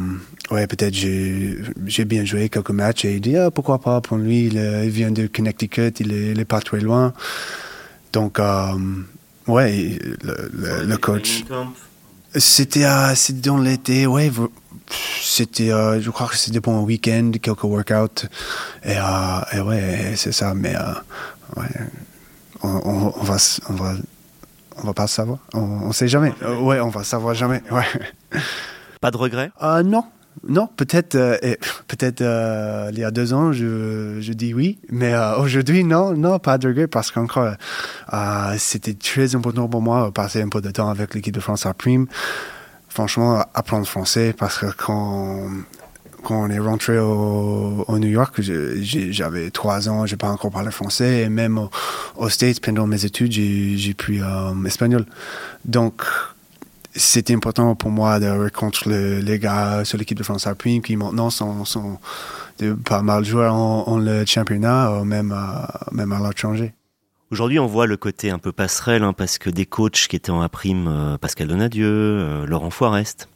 ouais, 0.51 0.67
peut-être 0.67 0.93
j'ai 0.93 2.05
bien 2.05 2.25
joué 2.25 2.49
quelques 2.49 2.71
matchs 2.71 3.05
et 3.05 3.15
il 3.15 3.21
dit 3.21 3.37
ah, 3.37 3.51
pourquoi 3.51 3.79
pas 3.79 4.01
pour 4.01 4.17
lui, 4.17 4.45
il, 4.47 4.89
vient 4.89 5.11
de 5.11 5.27
Connecticut, 5.27 5.93
il 5.99 6.13
est, 6.13 6.39
est, 6.39 6.45
pas 6.45 6.61
très 6.61 6.79
loin. 6.79 7.13
Donc, 8.13 8.39
euh, 8.39 8.73
ouais, 9.47 9.99
le, 10.23 10.85
le 10.85 10.97
coach. 10.97 11.43
C'était 12.37 12.85
dans 13.43 13.57
l'été, 13.57 14.07
ouais. 14.07 14.31
C'était, 15.21 15.71
euh, 15.71 16.01
je 16.01 16.09
crois 16.09 16.27
que 16.27 16.35
c'était 16.35 16.61
pour 16.61 16.73
un 16.73 16.81
week-end, 16.81 17.31
quelques 17.41 17.63
workouts. 17.63 18.27
Et, 18.83 18.97
euh, 18.97 19.41
et 19.53 19.59
ouais, 19.61 20.13
c'est 20.15 20.31
ça. 20.31 20.53
Mais 20.53 20.75
euh, 20.75 20.93
ouais, 21.57 21.67
on, 22.61 22.69
on, 22.69 23.13
on, 23.15 23.23
va, 23.23 23.37
on 23.69 23.73
va, 23.73 23.93
on 24.77 24.87
va 24.87 24.93
pas 24.93 25.07
savoir. 25.07 25.39
On, 25.53 25.87
ne 25.87 25.93
sait 25.93 26.07
jamais. 26.07 26.33
ouais, 26.61 26.79
on 26.81 26.89
va 26.89 27.03
savoir 27.03 27.35
jamais. 27.35 27.61
Ouais. 27.71 27.85
Pas 29.01 29.11
de 29.11 29.17
regret 29.17 29.51
Non, 29.83 30.03
non, 30.47 30.67
peut-être, 30.67 31.15
euh, 31.15 31.37
peut-être 31.87 32.21
euh, 32.21 32.89
il 32.91 32.99
y 32.99 33.03
a 33.03 33.11
deux 33.11 33.33
ans, 33.33 33.51
je, 33.53 34.17
je 34.19 34.33
dis 34.33 34.53
oui, 34.53 34.77
mais 34.89 35.13
euh, 35.13 35.37
aujourd'hui, 35.37 35.83
non, 35.83 36.13
non, 36.15 36.39
pas 36.39 36.57
de 36.57 36.67
regret 36.67 36.87
parce 36.87 37.11
qu'encore, 37.11 37.51
c'était 38.57 38.93
très 38.93 39.35
important 39.35 39.67
pour 39.67 39.81
moi 39.81 40.05
de 40.05 40.11
passer 40.11 40.41
un 40.41 40.49
peu 40.49 40.61
de 40.61 40.71
temps 40.71 40.89
avec 40.89 41.15
l'équipe 41.15 41.33
de 41.33 41.39
France 41.39 41.65
à 41.65 41.73
Prime. 41.73 42.07
Franchement, 42.89 43.43
apprendre 43.53 43.87
français 43.87 44.33
parce 44.37 44.57
que 44.57 44.67
quand, 44.67 45.49
quand 46.23 46.43
on 46.43 46.49
est 46.49 46.59
rentré 46.59 46.97
au, 46.97 47.97
New 47.99 48.07
York, 48.07 48.39
j'avais 48.41 49.49
trois 49.51 49.89
ans, 49.89 50.05
j'ai 50.05 50.15
pas 50.15 50.29
encore 50.29 50.51
parlé 50.51 50.71
français 50.71 51.21
et 51.23 51.29
même 51.29 51.59
aux 52.15 52.29
States, 52.29 52.61
pendant 52.61 52.87
mes 52.87 53.03
études, 53.03 53.31
j'ai 53.31 53.93
pris 53.93 54.21
espagnol. 54.65 55.05
Donc, 55.65 56.03
c'était 56.95 57.33
important 57.33 57.75
pour 57.75 57.91
moi 57.91 58.19
de 58.19 58.27
rencontrer 58.27 59.21
les 59.21 59.39
gars 59.39 59.83
sur 59.83 59.97
l'équipe 59.97 60.17
de 60.17 60.23
France 60.23 60.47
Alpine 60.47 60.81
qui 60.81 60.95
maintenant 60.95 61.29
sont, 61.29 61.99
pas 62.85 63.01
mal 63.01 63.25
joueurs 63.25 63.53
en, 63.53 63.97
le 63.97 64.25
championnat, 64.25 64.91
euh, 64.91 65.03
même, 65.03 65.31
à, 65.31 65.87
même 65.91 66.11
à 66.11 66.25
l'étranger. 66.25 66.73
Aujourd'hui, 67.31 67.59
on 67.59 67.67
voit 67.67 67.87
le 67.87 67.97
côté 67.97 68.29
un 68.29 68.39
peu 68.39 68.51
passerelle, 68.51 69.03
hein, 69.03 69.13
parce 69.13 69.37
que 69.37 69.49
des 69.49 69.65
coachs 69.65 70.07
qui 70.07 70.15
étaient 70.15 70.29
en 70.29 70.41
A-prime, 70.41 70.87
euh, 70.87 71.17
Pascal 71.17 71.47
Donadieu, 71.47 71.87
euh, 71.87 72.45
Laurent 72.45 72.69
Forest. 72.69 73.27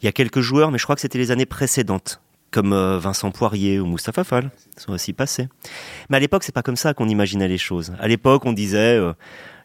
Il 0.00 0.06
y 0.06 0.08
a 0.08 0.12
quelques 0.12 0.40
joueurs, 0.40 0.70
mais 0.70 0.78
je 0.78 0.84
crois 0.84 0.94
que 0.94 1.00
c'était 1.00 1.18
les 1.18 1.30
années 1.30 1.46
précédentes, 1.46 2.20
comme 2.50 2.74
Vincent 2.74 3.30
Poirier 3.30 3.80
ou 3.80 3.86
Moustapha 3.86 4.24
Fall, 4.24 4.50
sont 4.76 4.92
aussi 4.92 5.12
passés. 5.12 5.48
Mais 6.10 6.18
à 6.18 6.20
l'époque, 6.20 6.44
c'est 6.44 6.54
pas 6.54 6.62
comme 6.62 6.76
ça 6.76 6.94
qu'on 6.94 7.08
imaginait 7.08 7.48
les 7.48 7.58
choses. 7.58 7.92
À 7.98 8.06
l'époque, 8.06 8.44
on 8.44 8.52
disait 8.52 9.00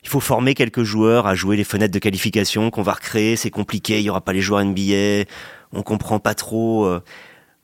il 0.03 0.09
faut 0.09 0.19
former 0.19 0.53
quelques 0.53 0.83
joueurs 0.83 1.27
à 1.27 1.35
jouer 1.35 1.57
les 1.57 1.63
fenêtres 1.63 1.93
de 1.93 1.99
qualification 1.99 2.69
qu'on 2.71 2.81
va 2.81 2.93
recréer, 2.93 3.35
c'est 3.35 3.49
compliqué, 3.49 3.99
il 3.99 4.05
y 4.05 4.09
aura 4.09 4.21
pas 4.21 4.33
les 4.33 4.41
joueurs 4.41 4.63
NBA, 4.63 5.25
on 5.73 5.83
comprend 5.83 6.19
pas 6.19 6.33
trop. 6.33 6.85
Euh. 6.85 7.01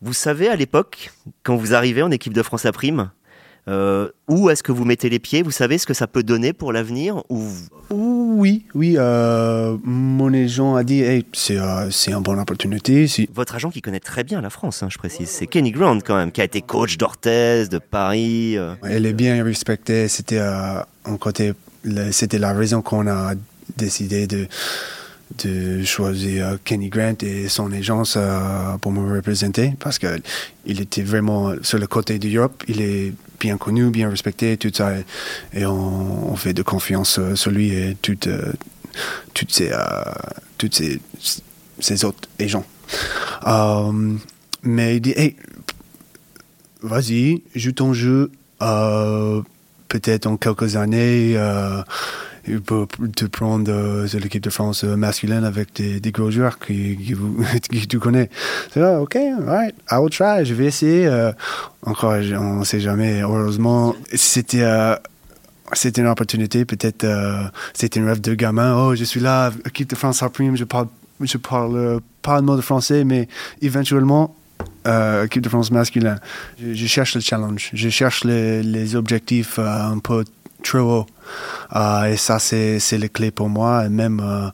Vous 0.02 0.14
savez 0.14 0.50
à 0.50 0.56
l'époque, 0.56 1.12
quand 1.44 1.56
vous 1.56 1.74
arrivez 1.74 2.04
en 2.04 2.12
équipe 2.12 2.34
de 2.34 2.44
France 2.44 2.66
à 2.66 2.72
prime, 2.72 3.10
euh, 3.68 4.10
où 4.28 4.52
est-ce 4.52 4.62
que 4.62 4.72
vous 4.72 4.86
mettez 4.86 5.10
les 5.10 5.18
pieds? 5.18 5.42
Vous 5.42 5.52
savez 5.52 5.80
ce 5.80 5.88
que 5.88 5.96
ça 5.96 6.06
peut 6.06 6.22
donner 6.22 6.54
pour 6.54 6.72
l'avenir 6.72 7.24
ou... 7.30 7.48
Oui, 7.90 8.66
oui. 8.76 8.96
Euh, 8.98 9.78
mon 9.84 10.34
agent 10.34 10.76
a 10.76 10.84
dit 10.84 11.02
hey, 11.02 11.26
c'est 11.34 11.58
euh, 11.58 11.90
une 12.08 12.20
bonne 12.22 12.40
opportunité. 12.40 13.08
Votre 13.34 13.56
agent 13.56 13.72
qui 13.72 13.82
connaît 13.82 14.00
très 14.00 14.24
bien 14.24 14.42
la 14.42 14.52
France, 14.52 14.84
hein, 14.84 14.90
je 14.92 14.98
précise, 14.98 15.30
c'est 15.30 15.48
Kenny 15.48 15.72
Grant 15.72 16.00
quand 16.06 16.16
même, 16.16 16.32
qui 16.32 16.42
a 16.42 16.44
été 16.44 16.62
coach 16.62 16.98
d'Orthez, 16.98 17.68
de 17.70 17.80
Paris. 17.80 18.58
Elle 18.84 19.06
est 19.06 19.14
bien 19.14 19.44
respectée. 19.44 20.08
C'était 20.08 20.40
un 20.40 21.18
côté 21.20 21.54
c'était 22.12 22.40
la 22.40 22.54
raison 22.54 22.82
qu'on 22.82 23.08
a 23.08 23.34
décidé 23.78 24.28
de, 24.28 24.48
de 25.44 25.84
choisir 25.84 26.48
euh, 26.48 26.58
Kenny 26.64 26.90
Grant 26.90 27.16
et 27.22 27.50
son 27.50 27.72
agence 27.72 28.16
euh, 28.18 28.78
pour 28.78 28.92
me 28.92 29.16
représenter 29.16 29.74
parce 29.80 30.00
qu'il 30.00 30.82
était 30.82 31.02
vraiment 31.02 31.54
sur 31.62 31.80
le 31.80 31.88
côté 31.88 32.20
de 32.20 32.30
l'Europe. 32.30 32.64
Il 32.68 32.82
est 32.82 33.14
bien 33.40 33.58
connu, 33.58 33.90
bien 33.90 34.10
respecté, 34.10 34.58
tout 34.58 34.72
ça. 34.74 34.94
Et, 35.54 35.66
on, 35.66 36.36
fait 36.36 36.54
de 36.54 36.64
confiance 36.64 37.18
euh, 37.20 37.36
sur 37.36 37.52
lui 37.52 37.70
et 37.70 37.98
toutes, 38.02 38.30
toutes 39.34 39.52
ces, 39.52 39.72
ces, 41.80 42.06
autres 42.06 42.28
agents. 42.40 42.66
mais 44.64 44.98
il 44.98 45.02
dit, 45.02 45.14
hey, 45.16 45.36
vas-y, 46.82 47.42
joue 47.56 47.72
ton 47.72 47.94
jeu 47.94 48.32
peut-être 49.88 50.28
en 50.28 50.38
quelques 50.38 50.76
années, 50.76 51.34
euh, 51.36 51.82
peut 52.66 52.88
te 53.16 53.26
prendre 53.26 53.72
euh, 53.72 54.08
l'équipe 54.14 54.44
de 54.44 54.50
France 54.50 54.84
euh, 54.84 54.96
masculine 54.96 55.44
avec 55.44 55.74
des, 55.76 56.00
des 56.00 56.12
gros 56.12 56.32
joueurs 56.32 56.60
qui, 56.60 56.98
qui, 57.70 57.88
tu 57.88 58.00
connais. 58.00 58.30
C'est 58.72 58.80
là, 58.80 59.02
ok, 59.02 59.18
right, 59.46 59.76
I 59.92 59.96
will 59.96 60.10
try, 60.10 60.46
je 60.46 60.54
vais 60.54 60.66
essayer. 60.66 61.08
Euh, 61.08 61.32
encore, 61.86 62.14
on 62.14 62.60
ne 62.60 62.64
sait 62.64 62.80
jamais. 62.80 63.22
Heureusement, 63.22 63.96
c'était 64.14 64.66
une 65.98 66.08
opportunité, 66.08 66.66
peut-être 66.66 67.06
c'était 67.74 68.00
un 68.00 68.06
rêve 68.06 68.22
de 68.22 68.34
gamin. 68.36 68.76
Oh, 68.78 68.96
je 68.96 69.04
suis 69.04 69.20
là, 69.20 69.52
équipe 69.66 69.90
de 69.90 69.96
France 69.96 70.24
prime, 70.34 70.56
je 70.56 70.64
parle, 70.64 70.88
je 71.22 71.38
parle 71.38 72.00
pas 72.22 72.38
le 72.38 72.44
mot 72.44 72.56
de 72.56 72.62
français, 72.62 73.04
mais 73.04 73.28
éventuellement, 73.62 74.36
euh, 74.88 75.26
équipe 75.26 75.42
de 75.42 75.50
France 75.50 75.72
masculin. 75.72 76.18
Je, 76.62 76.86
cherche 76.86 77.16
le 77.16 77.22
challenge, 77.22 77.70
je 77.74 77.90
cherche 77.90 78.24
les, 78.24 78.96
objectifs 78.96 79.60
euh, 79.60 79.92
un 79.92 80.00
peu 80.00 80.26
trop 80.64 80.80
haut. 80.80 81.06
Euh, 81.76 82.06
et 82.06 82.18
ça, 82.18 82.40
c'est, 82.40 82.80
c'est 82.80 82.98
les 82.98 83.10
clés 83.10 83.32
pour 83.32 83.50
moi. 83.50 83.86
Et 83.86 83.90
même, 83.90 84.22
euh, 84.24 84.50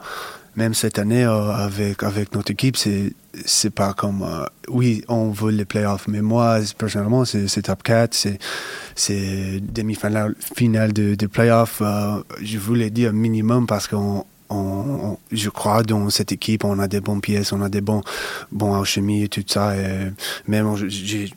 même 0.56 0.74
cette 0.74 1.00
année, 1.00 1.24
avec, 1.24 2.04
avec 2.04 2.34
notre 2.34 2.52
équipe, 2.52 2.78
c'est, 2.78 3.14
c'est 3.46 3.70
pas 3.70 3.94
comme. 3.94 4.26
oui, 4.68 5.04
on 5.08 5.32
veut 5.32 5.52
les 5.52 5.66
playoffs, 5.66 6.08
mais 6.08 6.22
moi, 6.22 6.60
personnellement, 6.78 7.24
c'est, 7.26 7.62
top 7.62 7.84
4, 7.84 8.14
c'est, 8.14 8.40
c'est 8.96 9.62
demi-finale 9.62 10.36
finale 10.56 10.92
de, 10.92 11.16
de 11.16 11.28
playoffs. 11.28 11.82
je 12.42 12.58
voulais 12.58 12.90
dire 12.90 13.14
minimum 13.14 13.68
parce 13.68 13.88
qu'on 13.88 14.26
je 15.32 15.50
crois 15.50 15.84
dans 15.84 16.10
cette 16.10 16.32
équipe, 16.32 16.64
on 16.64 16.80
a 16.80 16.88
des 16.88 17.00
bonnes 17.00 17.22
pièces, 17.22 17.54
on 17.54 17.62
a 17.62 17.70
des 17.70 17.82
bons, 17.82 18.02
bons 18.52 18.76
alchimies 18.80 19.24
et 19.24 19.28
tout 19.30 19.44
ça. 19.46 19.76
Et 19.76 20.12
même 20.48 20.76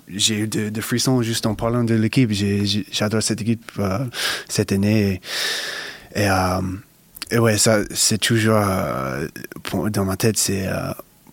j'ai 0.08 0.38
eu 0.38 0.46
des 0.48 0.80
frissons 0.80 1.22
juste 1.22 1.46
en 1.46 1.54
parlant 1.54 1.84
de 1.84 1.94
l'équipe. 1.94 2.30
J'adore 2.32 3.22
cette 3.22 3.40
équipe 3.42 3.70
euh, 3.78 4.04
cette 4.48 4.72
année. 4.72 5.20
Et, 6.14 6.28
euh, 6.28 6.60
et, 7.30 7.38
ouais, 7.38 7.58
ça, 7.58 7.80
c'est 7.90 8.18
toujours 8.18 8.56
euh, 8.58 9.26
dans 9.90 10.04
ma 10.04 10.16
tête, 10.16 10.36
c'est 10.36 10.68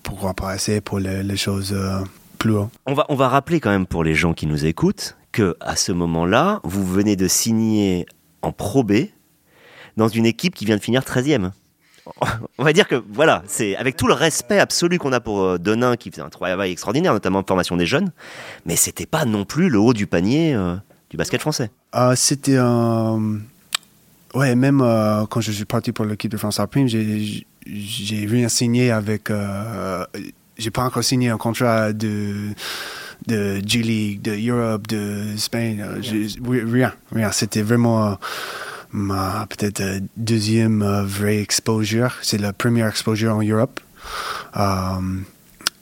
pourquoi 0.03 0.33
pas 0.33 0.55
essayer 0.55 0.81
pour 0.81 0.99
les, 0.99 1.37
choses 1.37 1.75
plus 2.37 2.53
haut. 2.53 2.69
On 2.85 2.93
va, 2.93 3.05
on 3.09 3.15
va 3.15 3.27
rappeler 3.27 3.59
quand 3.59 3.69
même 3.69 3.85
pour 3.85 4.03
les 4.03 4.15
gens 4.15 4.33
qui 4.33 4.47
nous 4.47 4.65
écoutent 4.65 5.15
que 5.31 5.55
à 5.59 5.75
ce 5.75 5.91
moment-là, 5.91 6.59
vous 6.63 6.85
venez 6.85 7.15
de 7.15 7.27
signer 7.27 8.05
en 8.41 8.51
Pro 8.51 8.85
dans 9.97 10.07
une 10.07 10.25
équipe 10.25 10.55
qui 10.55 10.65
vient 10.65 10.77
de 10.77 10.81
finir 10.81 11.01
13e 11.01 11.51
on 12.57 12.63
va 12.63 12.73
dire 12.73 12.87
que 12.87 13.01
voilà, 13.11 13.43
c'est 13.47 13.75
avec 13.75 13.95
tout 13.95 14.07
le 14.07 14.13
respect 14.13 14.59
absolu 14.59 14.97
qu'on 14.97 15.11
a 15.11 15.19
pour 15.19 15.41
euh, 15.41 15.57
Denain 15.57 15.95
qui 15.95 16.11
faisait 16.11 16.21
un 16.21 16.29
travail 16.29 16.71
extraordinaire, 16.71 17.13
notamment 17.13 17.39
en 17.39 17.43
formation 17.43 17.77
des 17.77 17.85
jeunes, 17.85 18.11
mais 18.65 18.75
c'était 18.75 19.05
pas 19.05 19.25
non 19.25 19.45
plus 19.45 19.69
le 19.69 19.79
haut 19.79 19.93
du 19.93 20.07
panier 20.07 20.53
euh, 20.53 20.75
du 21.09 21.17
basket 21.17 21.41
français. 21.41 21.69
Ah, 21.91 22.15
c'était 22.15 22.57
un. 22.57 23.39
Ouais, 24.33 24.55
même 24.55 24.81
euh, 24.81 25.25
quand 25.25 25.41
je 25.41 25.51
suis 25.51 25.65
parti 25.65 25.91
pour 25.91 26.05
l'équipe 26.05 26.31
de 26.31 26.37
France 26.37 26.59
à 26.59 26.67
j'ai 27.67 28.25
rien 28.25 28.49
signé 28.49 28.91
avec. 28.91 29.29
j'ai 30.57 30.71
pas 30.71 30.83
encore 30.83 31.03
signé 31.03 31.29
un 31.29 31.37
contrat 31.37 31.93
de 31.93 32.49
de 33.27 33.61
G-League, 33.63 34.23
de 34.23 34.35
Europe, 34.49 34.87
de 34.87 35.37
Spain. 35.37 35.77
Rien, 36.43 36.93
rien. 37.11 37.31
C'était 37.31 37.61
vraiment 37.61 38.17
ma 38.91 39.45
peut-être 39.49 39.81
euh, 39.81 39.99
deuxième 40.17 40.81
euh, 40.81 41.03
vraie 41.03 41.39
exposure. 41.39 42.15
C'est 42.21 42.37
la 42.37 42.53
première 42.53 42.87
exposure 42.87 43.35
en 43.35 43.41
Europe. 43.41 43.79
Euh, 44.57 44.99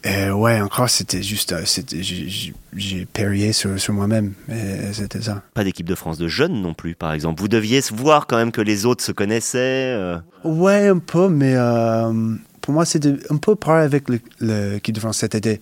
et 0.04 0.30
ouais, 0.30 0.62
encore, 0.62 0.90
c'était 0.90 1.22
juste, 1.22 1.54
j'ai 1.66 3.06
périé 3.06 3.52
sur, 3.52 3.78
sur 3.78 3.94
moi-même. 3.94 4.34
C'était 4.94 5.22
ça. 5.22 5.44
Pas 5.54 5.66
d'équipe 5.66 5.88
de 5.88 5.96
France 5.96 6.18
de 6.18 6.30
jeunes 6.30 6.62
non 6.62 6.74
plus, 6.74 6.96
par 6.96 7.12
exemple. 7.12 7.42
Vous 7.42 7.50
deviez 7.50 7.82
voir 7.92 8.26
quand 8.26 8.38
même 8.38 8.54
que 8.54 8.62
les 8.62 8.86
autres 8.86 9.04
se 9.04 9.12
connaissaient. 9.12 10.16
Ouais, 10.46 10.88
un 10.88 11.00
peu, 11.00 11.28
mais 11.28 11.54
pour 12.62 12.74
moi, 12.74 12.86
c'était 12.86 13.16
un 13.30 13.36
peu 13.36 13.56
pareil 13.56 13.84
avec 13.84 14.06
l'équipe 14.40 14.96
de 14.96 15.02
France 15.02 15.18
cet 15.18 15.36
été 15.36 15.60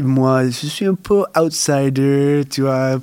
moi, 0.00 0.44
je 0.46 0.66
suis 0.66 0.86
un 0.86 0.94
peu 0.94 1.24
outsider, 1.36 2.42
tu 2.48 2.62
vois, 2.62 2.98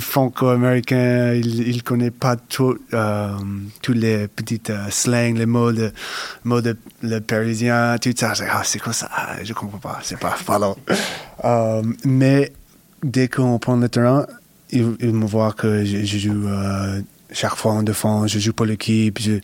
franco-américain, 0.00 1.34
il 1.34 1.76
ne 1.76 1.80
connaît 1.82 2.10
pas 2.10 2.36
tout, 2.36 2.78
euh, 2.92 3.36
tous 3.82 3.92
les 3.92 4.28
petites 4.28 4.70
euh, 4.70 4.90
slangs, 4.90 5.34
les 5.34 5.46
mots 5.46 5.72
de, 5.72 5.92
mots 6.44 6.60
de 6.60 6.76
le 7.02 7.20
parisien, 7.20 7.96
tout 7.98 8.12
ça. 8.16 8.32
Ah, 8.50 8.62
c'est 8.64 8.78
quoi 8.78 8.92
ça? 8.92 9.08
Ah, 9.14 9.36
je 9.42 9.52
comprends 9.52 9.78
pas, 9.78 10.00
c'est 10.02 10.18
pas, 10.18 10.36
pardon. 10.46 10.76
euh, 11.44 11.82
mais 12.04 12.52
dès 13.02 13.28
qu'on 13.28 13.58
prend 13.58 13.76
le 13.76 13.88
terrain, 13.88 14.26
il, 14.70 14.84
me 14.84 15.26
voit 15.26 15.52
que 15.52 15.84
je, 15.84 16.04
joue 16.04 16.48
euh, 16.48 17.00
chaque 17.32 17.56
fois 17.56 17.72
en 17.72 17.82
défense, 17.82 18.30
je 18.30 18.38
joue 18.38 18.52
pour 18.52 18.66
l'équipe, 18.66 19.18
je, 19.20 19.38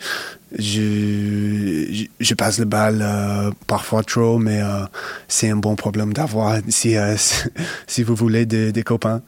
je, 0.59 2.35
passe 2.35 2.59
le 2.59 2.65
bal 2.65 3.01
euh, 3.03 3.51
parfois 3.67 4.03
trop, 4.03 4.39
mais 4.39 4.61
euh, 4.61 4.85
c'est 5.29 5.51
un 5.51 5.57
bon 5.57 5.75
problème 5.77 6.12
d'avoir 6.12 6.59
si, 6.69 6.95
si 7.87 8.03
vous 8.03 8.15
voulez 8.15 8.47
des, 8.47 8.83
copains. 8.83 9.23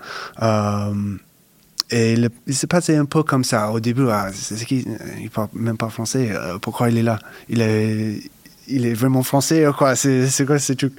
et 1.90 2.14
il 2.46 2.54
s'est 2.54 2.66
passé 2.66 2.96
un 2.96 3.04
peu 3.06 3.23
comme 3.23 3.44
ça 3.44 3.70
au 3.73 3.80
début. 3.80 4.08
Ah, 4.11 4.30
c'est 4.32 4.70
Il 4.70 5.30
parle 5.32 5.49
même 5.54 5.76
pas 5.76 5.88
français. 5.88 6.30
pourquoi 6.62 6.90
il 6.90 6.99
est 6.99 7.02
là? 7.02 7.18
Il 7.49 7.61
est, 7.61 8.20
il 8.68 8.87
est 8.87 8.94
vraiment 8.94 9.23
français 9.23 9.66
quoi? 9.76 9.96
C'est 9.96 10.46
quoi 10.46 10.58
ce 10.58 10.73
truc? 10.75 10.94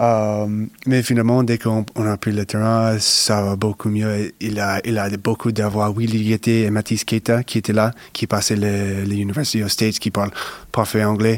Euh, 0.00 0.46
mais 0.86 1.02
finalement, 1.02 1.42
dès 1.42 1.58
qu'on 1.58 1.84
a 1.96 2.16
pris 2.16 2.32
le 2.32 2.46
terrain, 2.46 2.98
ça 2.98 3.42
va 3.42 3.56
beaucoup 3.56 3.90
mieux. 3.90 4.32
Il 4.40 4.58
a, 4.58 4.80
il 4.86 4.98
a 4.98 5.10
beaucoup 5.18 5.52
d'avoir 5.52 5.92
Willy 5.92 6.18
Yeti 6.30 6.62
et 6.62 6.70
Mathis 6.70 7.04
Keita 7.04 7.42
qui 7.42 7.58
étaient 7.58 7.74
là, 7.74 7.92
qui 8.14 8.26
passaient 8.26 8.56
l'université 8.56 9.62
aux 9.62 9.68
States, 9.68 9.98
qui 9.98 10.10
parlent 10.10 10.30
parfait 10.72 11.04
anglais. 11.04 11.36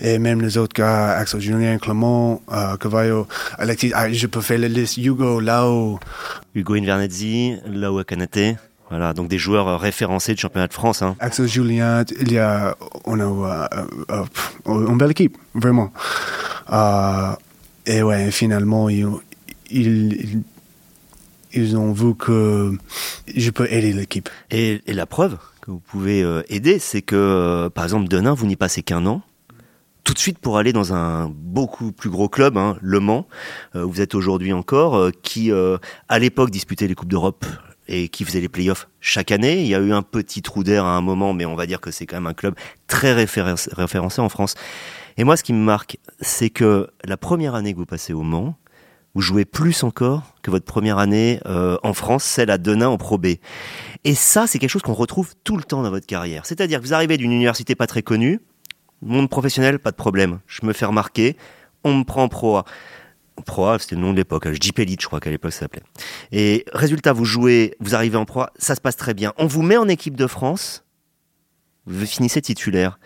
Et 0.00 0.18
même 0.18 0.40
les 0.40 0.58
autres 0.58 0.74
gars, 0.74 1.12
Axel 1.12 1.40
Julien, 1.40 1.78
Clement, 1.78 2.42
euh, 2.52 2.76
Cavallo, 2.76 3.28
Alexis, 3.58 3.92
ah, 3.94 4.12
je 4.12 4.26
peux 4.26 4.40
faire 4.40 4.58
la 4.58 4.68
liste, 4.68 4.96
Hugo, 4.96 5.38
Lao. 5.38 6.00
Hugo 6.56 6.74
Invernazzi, 6.74 7.56
Lao 7.66 7.98
Akanate. 7.98 8.56
Voilà, 8.90 9.14
donc 9.14 9.28
des 9.28 9.38
joueurs 9.38 9.80
référencés 9.80 10.34
du 10.34 10.40
championnat 10.40 10.66
de 10.66 10.74
France. 10.74 11.02
Hein. 11.02 11.16
Axel 11.20 11.46
Julien, 11.46 12.04
il 12.20 12.32
y 12.32 12.38
a, 12.38 12.76
on 13.04 13.20
a 13.20 13.68
euh, 14.10 14.24
une 14.66 14.98
belle 14.98 15.12
équipe, 15.12 15.38
vraiment. 15.54 15.92
Et 17.86 18.02
ouais, 18.02 18.30
finalement, 18.30 18.88
ils, 18.88 19.06
ils, 19.70 20.42
ont 21.76 21.92
vu 21.92 22.14
que 22.14 22.72
je 23.34 23.50
peux 23.50 23.70
aider 23.70 23.92
l'équipe. 23.92 24.28
Et, 24.50 24.80
la 24.86 25.06
preuve 25.06 25.38
que 25.60 25.70
vous 25.70 25.80
pouvez 25.80 26.22
euh, 26.22 26.42
aider, 26.48 26.78
c'est 26.78 27.02
que, 27.02 27.16
euh, 27.16 27.70
par 27.70 27.84
exemple, 27.84 28.08
Denain, 28.08 28.34
vous 28.34 28.46
n'y 28.46 28.56
passez 28.56 28.82
qu'un 28.82 29.06
an. 29.06 29.22
Tout 30.04 30.14
de 30.14 30.18
suite 30.18 30.38
pour 30.38 30.58
aller 30.58 30.72
dans 30.72 30.94
un 30.94 31.28
beaucoup 31.28 31.92
plus 31.92 32.10
gros 32.10 32.28
club, 32.28 32.56
hein, 32.56 32.76
Le 32.80 32.98
Mans, 32.98 33.28
euh, 33.76 33.84
vous 33.84 34.00
êtes 34.00 34.16
aujourd'hui 34.16 34.52
encore, 34.52 35.10
qui 35.22 35.52
à 35.52 36.18
l'époque 36.18 36.50
disputait 36.50 36.88
les 36.88 36.94
Coupes 36.94 37.08
d'Europe 37.08 37.46
et 37.88 38.08
qui 38.08 38.24
faisait 38.24 38.40
les 38.40 38.48
playoffs 38.48 38.88
chaque 39.00 39.30
année. 39.32 39.60
Il 39.60 39.66
y 39.66 39.74
a 39.74 39.80
eu 39.80 39.92
un 39.92 40.02
petit 40.02 40.42
trou 40.42 40.64
d'air 40.64 40.84
à 40.84 40.96
un 40.96 41.00
moment, 41.00 41.34
mais 41.34 41.44
on 41.44 41.54
va 41.54 41.66
dire 41.66 41.80
que 41.80 41.90
c'est 41.90 42.06
quand 42.06 42.16
même 42.16 42.26
un 42.26 42.34
club 42.34 42.54
très 42.86 43.12
référencé 43.12 44.20
en 44.20 44.28
France. 44.28 44.54
Et 45.16 45.24
moi, 45.24 45.36
ce 45.36 45.42
qui 45.42 45.52
me 45.52 45.62
marque, 45.62 45.98
c'est 46.20 46.50
que 46.50 46.88
la 47.04 47.16
première 47.16 47.54
année 47.54 47.72
que 47.72 47.78
vous 47.78 47.86
passez 47.86 48.12
au 48.12 48.22
Mans, 48.22 48.56
vous 49.14 49.20
jouez 49.20 49.44
plus 49.44 49.82
encore 49.82 50.34
que 50.42 50.50
votre 50.50 50.64
première 50.64 50.98
année 50.98 51.40
euh, 51.46 51.76
en 51.82 51.92
France, 51.92 52.24
celle 52.24 52.50
à 52.50 52.56
Denain 52.56 52.88
en 52.88 52.96
Pro 52.96 53.18
B. 53.18 53.26
Et 54.04 54.14
ça, 54.14 54.46
c'est 54.46 54.58
quelque 54.58 54.70
chose 54.70 54.82
qu'on 54.82 54.94
retrouve 54.94 55.34
tout 55.44 55.56
le 55.56 55.64
temps 55.64 55.82
dans 55.82 55.90
votre 55.90 56.06
carrière. 56.06 56.46
C'est-à-dire 56.46 56.80
que 56.80 56.86
vous 56.86 56.94
arrivez 56.94 57.18
d'une 57.18 57.32
université 57.32 57.74
pas 57.74 57.86
très 57.86 58.02
connue, 58.02 58.40
monde 59.02 59.28
professionnel, 59.28 59.78
pas 59.78 59.90
de 59.90 59.96
problème. 59.96 60.40
Je 60.46 60.64
me 60.64 60.72
fais 60.72 60.86
remarquer, 60.86 61.36
on 61.84 61.94
me 61.94 62.04
prend 62.04 62.28
Pro 62.28 62.56
A. 62.56 62.64
Pro 63.44 63.66
A, 63.66 63.78
c'était 63.78 63.96
le 63.96 64.00
nom 64.02 64.12
de 64.12 64.16
l'époque. 64.16 64.50
Je 64.50 64.58
dis 64.58 64.72
je 64.76 65.06
crois 65.06 65.20
qu'à 65.20 65.30
l'époque 65.30 65.52
ça 65.52 65.60
s'appelait. 65.60 65.82
Et 66.32 66.64
résultat, 66.72 67.12
vous 67.12 67.24
jouez, 67.24 67.74
vous 67.80 67.94
arrivez 67.94 68.16
en 68.16 68.24
Pro 68.24 68.42
A, 68.42 68.52
ça 68.56 68.74
se 68.74 68.80
passe 68.80 68.96
très 68.96 69.14
bien. 69.14 69.32
On 69.36 69.46
vous 69.46 69.62
met 69.62 69.76
en 69.76 69.88
équipe 69.88 70.16
de 70.16 70.26
France, 70.26 70.84
vous 71.86 72.06
finissez 72.06 72.42
titulaire. 72.42 72.98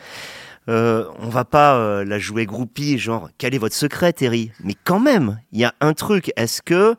Euh, 0.68 1.04
on 1.21 1.28
va 1.28 1.45
pas 1.45 1.76
euh, 1.76 2.04
la 2.04 2.18
jouer 2.18 2.45
groupie, 2.45 2.99
genre 2.99 3.30
quel 3.38 3.54
est 3.54 3.59
votre 3.59 3.75
secret, 3.75 4.12
Terry? 4.12 4.50
Mais 4.62 4.75
quand 4.85 4.99
même, 4.99 5.40
il 5.52 5.61
y 5.61 5.64
a 5.64 5.75
un 5.80 5.92
truc. 5.92 6.33
Est-ce 6.37 6.61
que 6.61 6.97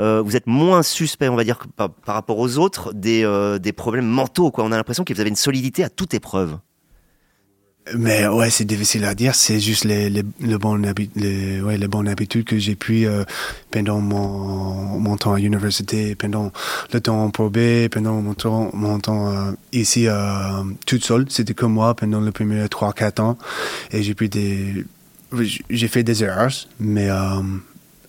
euh, 0.00 0.20
vous 0.22 0.36
êtes 0.36 0.46
moins 0.46 0.82
suspect, 0.82 1.28
on 1.28 1.36
va 1.36 1.44
dire, 1.44 1.58
par, 1.76 1.90
rapport 2.06 2.38
aux 2.38 2.58
autres, 2.58 2.92
des, 2.92 3.24
des 3.60 3.72
problèmes 3.72 4.06
mentaux 4.06 4.50
quoi? 4.50 4.64
On 4.64 4.72
a 4.72 4.76
l'impression 4.76 5.04
que 5.04 5.14
vous 5.14 5.20
avez 5.20 5.30
une 5.30 5.36
solidité 5.36 5.84
à 5.84 5.88
toute 5.88 6.14
épreuve. 6.14 6.58
Mais 7.94 8.26
ouais, 8.26 8.50
c'est 8.50 8.64
difficile 8.64 9.04
à 9.04 9.14
dire. 9.14 9.34
C'est 9.34 9.60
juste 9.60 9.84
les, 9.84 10.10
les, 10.10 10.24
les, 10.40 10.58
bonnes, 10.58 10.92
les, 11.14 11.60
ouais, 11.60 11.78
les 11.78 11.86
bonnes 11.86 12.08
habitudes 12.08 12.44
que 12.44 12.58
j'ai 12.58 12.74
pris 12.74 13.06
euh, 13.06 13.22
pendant 13.70 14.00
mon, 14.00 14.98
mon 14.98 15.16
temps 15.16 15.34
à 15.34 15.38
l'université, 15.38 16.16
pendant 16.16 16.50
le 16.92 17.00
temps 17.00 17.22
en 17.22 17.30
probé, 17.30 17.88
pendant 17.88 18.20
mon 18.20 18.34
temps, 18.34 18.70
mon 18.72 18.98
temps 18.98 19.28
euh, 19.28 19.52
ici 19.72 20.08
euh, 20.08 20.64
toute 20.84 21.04
seule. 21.04 21.26
C'était 21.28 21.54
comme 21.54 21.72
moi 21.72 21.94
pendant 21.94 22.20
les 22.20 22.32
premiers 22.32 22.64
3-4 22.66 23.20
ans. 23.20 23.38
Et 23.92 24.02
j'ai 24.02 24.14
pris 24.14 24.28
des... 24.28 24.84
J'ai 25.68 25.88
fait 25.88 26.04
des 26.04 26.22
erreurs, 26.22 26.52
mais 26.78 27.10
euh, 27.10 27.42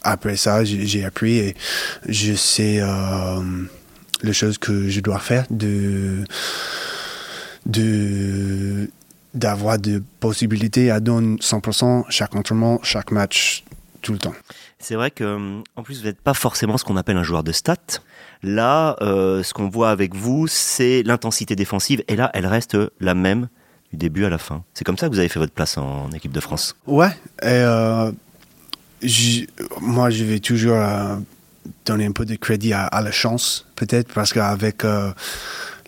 après 0.04 0.38
ça, 0.38 0.64
j'ai 0.64 1.04
appris 1.04 1.38
et 1.40 1.56
je 2.08 2.34
sais 2.34 2.78
euh, 2.80 3.42
les 4.24 4.34
choses 4.34 4.58
que 4.58 4.88
je 4.88 5.02
dois 5.02 5.20
faire 5.20 5.46
de 5.50 6.24
de 7.66 8.90
d'avoir 9.38 9.78
des 9.78 10.00
possibilités 10.20 10.92
à 10.92 11.00
donner 11.00 11.38
100% 11.38 12.06
chaque 12.10 12.36
entraînement, 12.36 12.80
chaque 12.84 13.12
match, 13.12 13.64
tout 14.02 14.14
le 14.14 14.20
temps. 14.20 14.34
C'est 14.80 14.96
vrai 14.96 15.12
que, 15.12 15.62
en 15.76 15.84
plus, 15.84 16.00
vous 16.00 16.06
n'êtes 16.06 16.22
pas 16.22 16.34
forcément 16.34 16.78
ce 16.78 16.84
qu'on 16.84 16.98
appelle 16.98 17.18
un 17.18 17.24
joueur 17.24 17.44
de 17.44 17.52
stats. 17.52 18.02
Là, 18.44 18.96
euh, 19.02 19.44
ce 19.44 19.54
qu'on 19.54 19.70
voit 19.70 19.90
avec 19.90 20.16
vous, 20.16 20.48
c'est 20.48 21.04
l'intensité 21.04 21.56
défensive, 21.56 22.04
et 22.08 22.16
là, 22.16 22.30
elle 22.34 22.46
reste 22.46 22.78
la 23.00 23.16
même 23.16 23.48
du 23.92 23.98
début 23.98 24.26
à 24.26 24.30
la 24.30 24.38
fin. 24.38 24.64
C'est 24.74 24.84
comme 24.84 24.98
ça 24.98 25.08
que 25.08 25.14
vous 25.14 25.20
avez 25.20 25.30
fait 25.30 25.40
votre 25.40 25.54
place 25.54 25.78
en 25.78 26.12
équipe 26.12 26.32
de 26.32 26.40
France. 26.40 26.76
Ouais, 26.86 27.10
et 27.42 27.48
euh, 27.48 28.12
moi, 29.82 30.10
je 30.10 30.24
vais 30.24 30.40
toujours 30.40 30.78
euh, 30.78 31.16
donner 31.86 32.06
un 32.06 32.12
peu 32.12 32.26
de 32.26 32.36
crédit 32.36 32.74
à, 32.74 33.02
la 33.02 33.12
chance, 33.12 33.66
peut-être, 33.76 34.14
parce 34.14 34.32
qu'avec 34.34 34.84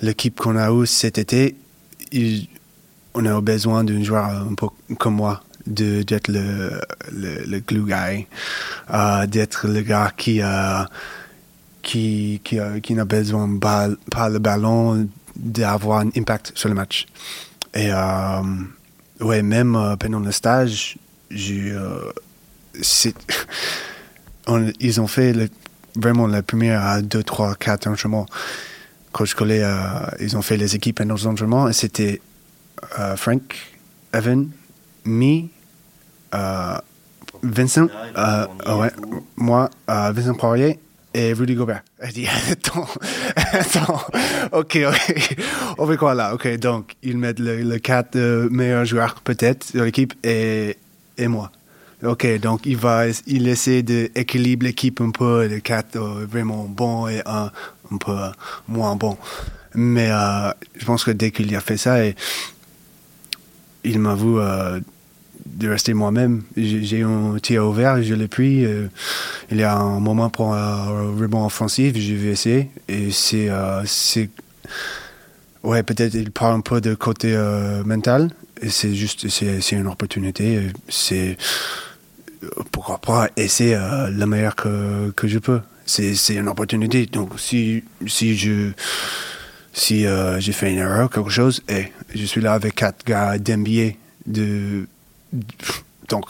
l'équipe 0.02 0.40
qu'on 0.40 0.56
a 0.56 0.72
eue 0.72 0.88
cet 0.88 1.18
été, 1.18 1.56
il, 2.12 2.48
on 3.20 3.26
a 3.26 3.42
besoin 3.42 3.84
d'un 3.84 4.02
joueur 4.02 4.26
un 4.26 4.54
peu 4.56 4.68
comme 4.98 5.16
moi, 5.16 5.42
d'être 5.68 6.30
le, 6.30 6.80
le, 7.12 7.60
glue 7.60 7.84
guy, 7.84 8.28
euh, 8.94 9.28
d'être 9.28 9.68
le 9.68 9.82
gars 9.82 10.12
qui, 10.16 10.42
euh, 10.42 10.84
qui, 11.82 12.40
qui, 12.44 12.60
euh, 12.60 12.80
qui 12.80 12.94
n'a 12.94 13.06
besoin 13.06 13.50
pas, 13.60 13.90
le 14.30 14.40
ballon, 14.40 15.08
d'avoir 15.36 16.00
un 16.00 16.10
impact 16.16 16.54
sur 16.56 16.70
le 16.70 16.76
match. 16.76 17.08
Et 17.74 17.90
euh, 17.92 18.42
ouais, 19.20 19.42
même 19.42 19.76
euh, 19.76 19.96
pendant 19.96 20.20
le 20.20 20.32
stage, 20.32 20.98
ils 21.32 21.76
ont 25.02 25.08
fait 25.08 25.52
vraiment 25.96 26.26
la 26.28 26.42
première 26.42 27.04
2, 27.04 27.24
3, 27.24 27.56
4 27.56 27.88
entraînements. 27.88 28.26
Coach 29.12 29.34
Collet, 29.34 29.64
ils 30.20 30.38
ont 30.38 30.44
fait 30.44 30.56
les 30.56 30.76
équipes 30.76 30.98
pendant 31.00 31.16
les 31.16 31.26
entraînements 31.28 31.68
et 31.68 31.74
c'était 31.74 32.22
uh, 32.98 33.16
Frank, 33.16 33.56
Evan, 34.14 34.52
me, 35.06 35.50
uh, 36.34 36.80
Vincent, 37.42 37.88
uh, 38.16 38.48
ouais, 38.72 38.92
moi, 39.38 39.70
Vincent 39.88 40.36
Poirier 40.36 40.80
et 41.14 41.34
Rudy 41.34 41.56
Gobert. 41.56 41.84
Elle 42.00 42.12
dit, 42.14 42.28
attends, 42.28 42.88
attends, 43.36 44.02
ok, 44.52 44.80
ok, 44.88 45.36
on 45.78 45.88
fait 45.88 45.98
quoi 45.98 46.14
là? 46.14 46.34
Ok, 46.34 46.48
donc, 46.58 46.96
ils 47.04 47.18
mettent 47.18 47.40
le, 47.40 47.62
le 47.62 47.80
quatre 47.80 48.16
euh, 48.16 48.50
meilleurs 48.50 48.86
joueurs 48.86 49.16
peut-être 49.24 49.76
de 49.76 49.84
l'équipe 49.84 50.14
et, 50.24 50.78
et 51.18 51.28
moi. 51.28 51.52
Ok, 52.04 52.40
donc 52.40 52.66
il 52.66 52.78
va, 52.78 53.08
il 53.28 53.48
essaie 53.50 53.82
d'équilibrer 53.82 54.70
l'équipe 54.70 55.02
un 55.02 55.10
peu, 55.10 55.50
quatre 55.62 55.98
euh, 55.98 56.26
vraiment 56.26 56.64
bons 56.64 57.10
et 57.10 57.22
un 57.26 57.52
un 57.92 57.98
peu 57.98 58.16
moins 58.68 58.96
bon. 58.96 59.18
Mais 59.76 60.10
euh, 60.12 60.52
je 60.78 60.86
pense 60.86 61.04
que 61.04 61.12
dès 61.12 61.32
qu'il 61.32 61.54
a 61.56 61.60
fait 61.60 61.78
ça, 61.78 62.06
et, 62.06 62.16
il 63.84 64.00
m'avoue 64.00 64.40
euh, 64.40 64.80
de 65.46 65.70
rester 65.70 65.94
moi-même. 65.94 66.44
J'ai 66.58 67.04
un 67.04 67.38
tir 67.42 67.66
ouvert, 67.66 68.02
je 68.02 68.14
l'ai 68.14 68.28
pris. 68.28 68.66
Euh, 68.66 68.88
il 69.52 69.58
y 69.58 69.64
a 69.64 69.78
un 69.78 70.00
moment 70.00 70.30
pour 70.30 70.54
un 70.54 70.86
rebond 71.20 71.46
offensif, 71.46 71.98
je 71.98 72.14
vais 72.14 72.30
essayer. 72.30 72.70
Et 72.88 73.12
c'est. 73.12 73.50
Euh, 73.50 73.84
ouais, 75.64 75.84
peut-être 75.84 76.14
il 76.14 76.32
parle 76.32 76.56
un 76.56 76.62
peu 76.62 76.82
de 76.82 76.94
côté 76.94 77.38
mental. 77.86 78.30
C'est 78.68 78.94
juste. 78.94 79.30
C'est 79.30 79.72
une 79.72 79.88
opportunité. 79.88 80.70
C'est. 80.88 81.38
Pourquoi 82.72 83.00
pas 83.00 83.28
essayer 83.36 83.78
le 84.10 84.26
meilleur 84.26 84.56
que, 84.56 85.12
que 85.12 85.28
je 85.28 85.40
peux. 85.40 85.62
C'est 85.86 86.36
une 86.36 86.48
opportunité. 86.48 87.06
Donc 87.08 87.40
si, 87.40 87.84
si 88.08 88.38
je 88.38 88.72
si 89.80 90.06
euh, 90.06 90.40
j'ai 90.40 90.52
fait 90.52 90.72
une 90.72 90.78
erreur, 90.78 91.10
quelque 91.10 91.30
chose, 91.30 91.64
et 91.70 91.92
je 92.14 92.26
suis 92.26 92.42
là 92.42 92.54
avec 92.54 92.76
quatre 92.76 93.06
gars 93.06 93.38
d'NBA 93.38 93.94
de 94.26 94.88
donc, 96.10 96.26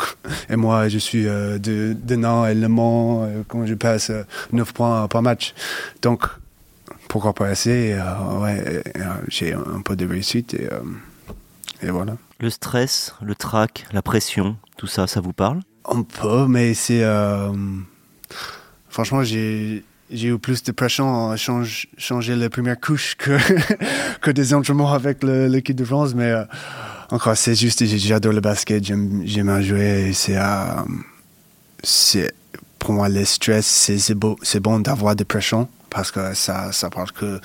et 0.50 0.58
moi, 0.58 0.90
je 0.90 0.98
suis 0.98 1.24
de, 1.24 1.58
de 1.58 2.16
Nantes 2.16 2.50
et 2.50 2.54
Le 2.54 2.68
Mans, 2.68 3.30
quand 3.48 3.66
je 3.66 3.74
passe 3.76 4.12
9 4.52 4.74
points 4.74 5.08
par 5.08 5.22
match. 5.22 5.54
Donc, 6.02 6.26
pourquoi 7.08 7.32
pas 7.32 7.50
essayer 7.50 7.98
ouais, 8.42 8.84
J'ai 9.30 9.54
un 9.54 9.82
peu 9.82 9.96
de 9.96 10.06
réussite 10.06 10.54
et, 10.54 10.68
et 11.82 11.92
voilà. 11.92 12.18
Le 12.42 12.50
stress, 12.50 13.16
le 13.22 13.36
trac, 13.36 13.88
la 13.94 14.02
pression, 14.02 14.58
tout 14.76 14.88
ça, 14.88 15.08
ça 15.08 15.22
vous 15.22 15.32
parle? 15.32 15.62
Un 15.86 16.04
peu, 16.04 16.46
mais 16.46 16.74
c'est. 16.74 17.06
franchement, 18.90 19.24
j'ai 19.24 19.86
j'ai 20.12 20.30
eu 20.30 20.39
plus 20.39 20.63
de 20.63 20.72
pression 20.72 21.32
à 21.32 21.36
changer 21.38 22.36
la 22.36 22.50
première 22.50 22.80
couche 22.80 23.15
que, 23.15 23.38
que 24.22 24.32
des 24.32 24.54
entraînements 24.54 24.91
avec 24.91 25.24
l'équipe 25.24 25.76
de 25.76 25.86
France. 25.86 26.13
Mais 26.15 26.32
euh, 26.32 26.43
encore, 27.12 27.38
c'est 27.38 27.56
juste, 27.56 27.86
j'adore 27.86 28.34
le 28.34 28.41
basket, 28.41 28.84
j'aime 28.84 29.50
à 29.50 29.62
jouer. 29.62 30.12
C'est, 30.13 30.38
euh, 30.38 32.28
pour 32.80 32.93
moi, 32.93 33.10
le 33.10 33.26
stress, 33.26 33.65
c'est, 33.65 34.15
bon 34.15 34.80
d'avoir 34.80 35.15
des 35.15 35.26
pressions 35.26 35.67
parce 35.89 36.12
que 36.12 36.34
ça, 36.34 36.72
ça 36.72 36.89
parle 36.89 37.12
que 37.12 37.39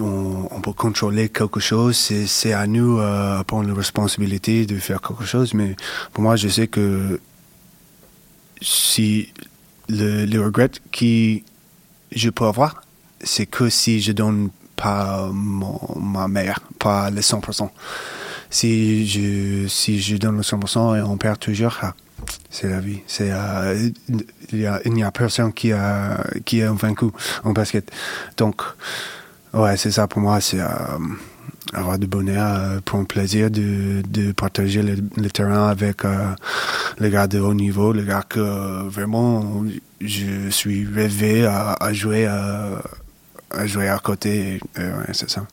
on, 0.00 0.60
peut 0.60 0.72
contrôler 0.72 1.28
quelque 1.28 1.60
chose. 1.60 1.96
C'est, 1.96 2.26
c'est 2.26 2.52
à 2.52 2.66
nous 2.66 2.98
euh, 2.98 3.42
prendre 3.44 3.68
la 3.68 3.74
responsabilité 3.74 4.66
de 4.66 4.76
faire 4.78 5.00
quelque 5.00 5.24
chose. 5.24 5.54
Mais 5.54 5.76
pour 6.12 6.22
moi, 6.22 6.36
je 6.36 6.48
sais 6.48 6.66
que 6.66 7.20
si 8.60 9.32
le, 9.88 10.24
le 10.24 10.44
regret 10.44 10.70
que 10.92 11.40
je 12.12 12.30
peux 12.30 12.44
avoir, 12.44 12.82
c'est 13.20 13.46
que 13.46 13.68
si 13.68 14.00
je 14.00 14.12
donne 14.12 14.50
pas 14.76 15.28
mon, 15.32 15.80
ma 15.98 16.28
mère, 16.28 16.60
pas 16.78 17.10
le 17.10 17.20
100%. 17.20 17.68
Si 18.50 19.06
je, 19.06 19.66
si 19.66 20.00
je 20.00 20.16
donne 20.16 20.36
le 20.36 20.42
100% 20.42 20.98
et 20.98 21.02
on 21.02 21.16
perd 21.16 21.38
toujours, 21.38 21.76
ah, 21.82 21.94
c'est 22.50 22.68
la 22.68 22.80
vie. 22.80 23.00
C'est, 23.06 23.30
euh, 23.32 23.90
il 24.52 24.58
n'y 24.92 25.02
a, 25.02 25.06
a, 25.06 25.10
personne 25.10 25.52
qui 25.52 25.72
a, 25.72 26.22
qui 26.44 26.62
a 26.62 26.72
vaincu 26.72 27.06
en 27.44 27.52
basket. 27.52 27.90
Donc, 28.36 28.62
ouais, 29.52 29.76
c'est 29.76 29.90
ça 29.90 30.06
pour 30.06 30.20
moi, 30.20 30.40
c'est, 30.40 30.60
euh, 30.60 30.66
avoir 31.72 31.98
du 31.98 32.06
bonheur, 32.06 32.46
euh, 32.46 32.80
pour 32.84 32.98
un 32.98 33.04
plaisir 33.04 33.50
de, 33.50 34.02
de 34.08 34.32
partager 34.32 34.82
le, 34.82 35.30
terrain 35.30 35.68
avec 35.68 36.04
euh, 36.04 36.32
les 36.98 37.10
gars 37.10 37.26
de 37.26 37.40
haut 37.40 37.54
niveau, 37.54 37.92
les 37.92 38.04
gars 38.04 38.24
que 38.28 38.40
euh, 38.40 38.82
vraiment 38.88 39.64
je 40.00 40.50
suis 40.50 40.86
rêvé 40.86 41.46
à, 41.46 41.92
jouer 41.92 42.26
à, 42.26 42.82
à, 43.50 43.66
jouer 43.66 43.88
à 43.88 43.98
côté. 43.98 44.60
c'est 45.12 45.30
ça. 45.30 45.46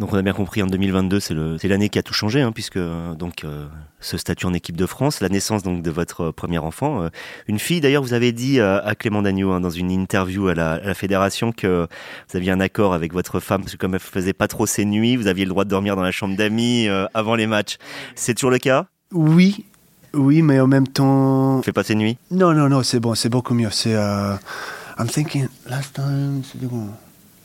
Donc 0.00 0.14
on 0.14 0.16
a 0.16 0.22
bien 0.22 0.32
compris, 0.32 0.62
en 0.62 0.66
2022, 0.66 1.20
c'est 1.20 1.68
l'année 1.68 1.90
qui 1.90 1.98
a 1.98 2.02
tout 2.02 2.14
changé, 2.14 2.40
hein, 2.40 2.52
puisque 2.52 2.78
euh, 2.78 3.14
donc 3.14 3.44
euh, 3.44 3.66
ce 4.00 4.16
statut 4.16 4.46
en 4.46 4.54
équipe 4.54 4.76
de 4.78 4.86
France, 4.86 5.20
la 5.20 5.28
naissance 5.28 5.62
donc 5.62 5.82
de 5.82 5.90
votre 5.90 6.28
euh, 6.28 6.32
premier 6.32 6.56
enfant, 6.56 7.10
une 7.48 7.58
fille. 7.58 7.82
D'ailleurs, 7.82 8.02
vous 8.02 8.14
avez 8.14 8.32
dit 8.32 8.60
à 8.60 8.94
Clément 8.98 9.20
Dagneau 9.20 9.52
hein, 9.52 9.60
dans 9.60 9.68
une 9.68 9.90
interview 9.90 10.48
à 10.48 10.54
la, 10.54 10.94
fédération 10.94 11.52
que 11.52 11.86
vous 12.30 12.36
aviez 12.36 12.50
un 12.50 12.60
accord 12.60 12.94
avec 12.94 13.12
votre 13.12 13.40
femme, 13.40 13.60
parce 13.60 13.72
que 13.72 13.76
comme 13.76 13.92
elle 13.92 14.00
faisait 14.00 14.32
pas 14.32 14.48
trop 14.48 14.64
ses 14.64 14.86
nuits, 14.86 15.16
vous 15.16 15.26
aviez 15.26 15.44
le 15.44 15.50
droit 15.50 15.64
de 15.64 15.68
dormir 15.68 15.96
dans 15.96 16.02
la 16.02 16.12
chambre 16.12 16.34
d'amis 16.34 16.88
avant 17.12 17.34
les 17.34 17.46
matchs. 17.46 17.76
C'est 18.14 18.32
toujours 18.32 18.50
le 18.50 18.58
cas? 18.58 18.86
Oui, 19.12 19.66
oui, 20.14 20.40
mais 20.40 20.60
en 20.60 20.66
même 20.66 20.88
temps. 20.88 21.60
Fait 21.60 21.74
pas 21.74 21.84
ses 21.84 21.94
nuits? 21.94 22.16
Non, 22.30 22.54
non, 22.54 22.70
non, 22.70 22.82
c'est 22.82 23.00
bon, 23.00 23.14
c'est 23.14 23.28
beaucoup 23.28 23.52
mieux. 23.52 23.70
C'est. 23.70 23.92
I'm 23.92 25.08
thinking 25.08 25.48
last 25.68 25.94
time, 25.94 26.42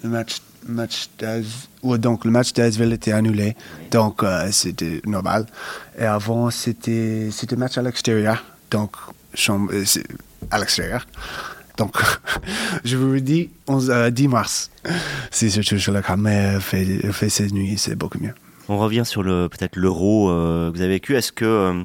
le 0.03 0.09
match 0.09 0.37
match 0.67 1.09
donc 1.83 2.25
le 2.25 2.31
match 2.31 2.53
d'Asvel 2.53 2.93
était 2.93 3.11
annulé, 3.11 3.55
donc 3.91 4.23
euh, 4.23 4.49
c'était 4.51 5.01
normal. 5.05 5.45
Et 5.97 6.05
avant, 6.05 6.49
c'était 6.49 7.29
c'était 7.31 7.55
match 7.55 7.77
à 7.77 7.81
l'extérieur, 7.81 8.43
donc 8.71 8.91
chambre, 9.33 9.71
euh, 9.73 9.85
à 10.51 10.59
l'extérieur. 10.59 11.05
Donc, 11.77 11.93
je 12.85 12.95
vous 12.95 13.19
dis 13.19 13.49
11, 13.67 14.09
10 14.11 14.27
mars. 14.27 14.71
Si 15.31 15.51
toujours 15.51 15.93
le 15.93 16.01
cas, 16.01 16.15
mais 16.15 16.59
fait, 16.61 16.85
fait 17.11 17.29
cette 17.29 17.51
nuit, 17.51 17.77
c'est 17.77 17.95
beaucoup 17.95 18.17
mieux. 18.19 18.33
On 18.67 18.77
revient 18.77 19.03
sur 19.05 19.23
le 19.23 19.47
peut-être 19.47 19.75
l'euro 19.75 20.29
euh, 20.29 20.71
que 20.71 20.77
vous 20.77 20.81
avez 20.81 20.93
vécu. 20.93 21.15
Est-ce 21.15 21.31
que 21.31 21.45
euh, 21.45 21.83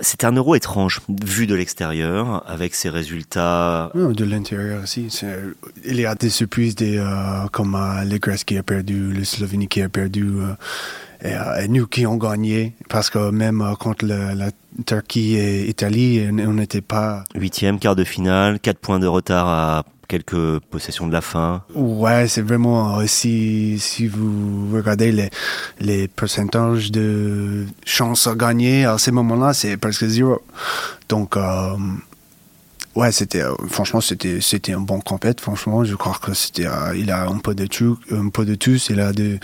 c'était 0.00 0.26
un 0.26 0.32
euro 0.32 0.54
étrange 0.54 1.00
vu 1.08 1.46
de 1.46 1.54
l'extérieur 1.54 2.42
avec 2.46 2.74
ses 2.74 2.90
résultats? 2.90 3.90
De 3.94 4.24
l'intérieur 4.24 4.82
aussi. 4.82 5.08
Il 5.84 6.00
y 6.00 6.06
a 6.06 6.14
des 6.14 6.30
surprises 6.30 6.74
des, 6.74 6.98
euh, 6.98 7.46
comme 7.52 7.78
les 8.04 8.18
Grèce 8.18 8.44
qui 8.44 8.56
a 8.58 8.62
perdu, 8.62 9.12
le 9.12 9.24
Slovénie 9.24 9.68
qui 9.68 9.82
a 9.82 9.88
perdu. 9.88 10.28
Et, 11.24 11.66
nous 11.68 11.86
qui 11.88 12.06
ont 12.06 12.16
gagné, 12.16 12.74
parce 12.88 13.10
que 13.10 13.30
même 13.30 13.74
contre 13.80 14.06
la 14.06 14.50
Turquie 14.86 15.34
et 15.34 15.64
l'Italie, 15.64 16.24
on 16.30 16.52
n'était 16.52 16.80
pas... 16.80 17.24
Huitième, 17.34 17.80
quart 17.80 17.96
de 17.96 18.04
finale, 18.04 18.60
quatre 18.60 18.78
points 18.78 19.00
de 19.00 19.08
retard 19.08 19.48
à 19.48 19.84
quelques 20.08 20.58
possessions 20.70 21.06
de 21.06 21.12
la 21.12 21.20
fin. 21.20 21.62
Ouais, 21.74 22.26
c'est 22.26 22.40
vraiment, 22.40 22.98
euh, 22.98 23.06
si, 23.06 23.78
si 23.78 24.06
vous 24.06 24.74
regardez 24.74 25.12
les, 25.12 25.30
les 25.80 26.08
pourcentages 26.08 26.90
de 26.90 27.66
chances 27.84 28.26
à 28.26 28.34
gagner 28.34 28.86
à 28.86 28.96
ces 28.98 29.12
moments-là, 29.12 29.52
c'est 29.52 29.76
presque 29.76 30.06
zéro. 30.06 30.42
Donc, 31.10 31.36
euh, 31.36 31.76
ouais, 32.94 33.12
c'était, 33.12 33.42
euh, 33.42 33.54
franchement, 33.68 34.00
c'était, 34.00 34.40
c'était 34.40 34.72
un 34.72 34.80
bon 34.80 35.00
compète, 35.00 35.40
franchement. 35.42 35.84
Je 35.84 35.94
crois 35.94 36.18
que 36.20 36.32
c'était, 36.32 36.66
il 36.96 37.10
a 37.10 37.28
un 37.28 37.38
peu 37.38 37.54
de 37.54 37.66
tout, 37.66 37.98
un 38.10 38.30
peu 38.30 38.46
de 38.46 38.54
tous. 38.54 38.88
Il 38.88 39.00
a 39.00 39.12
des, 39.12 39.38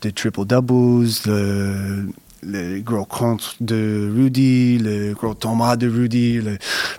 des 0.00 0.12
triple 0.12 0.46
doubles, 0.46 1.06
le, 1.26 2.08
les 2.42 2.80
gros 2.80 3.04
contre 3.04 3.54
de 3.60 4.10
Rudy, 4.16 4.78
le 4.78 5.12
gros 5.12 5.34
tomate 5.34 5.80
de 5.80 5.88
Rudy, 5.88 6.40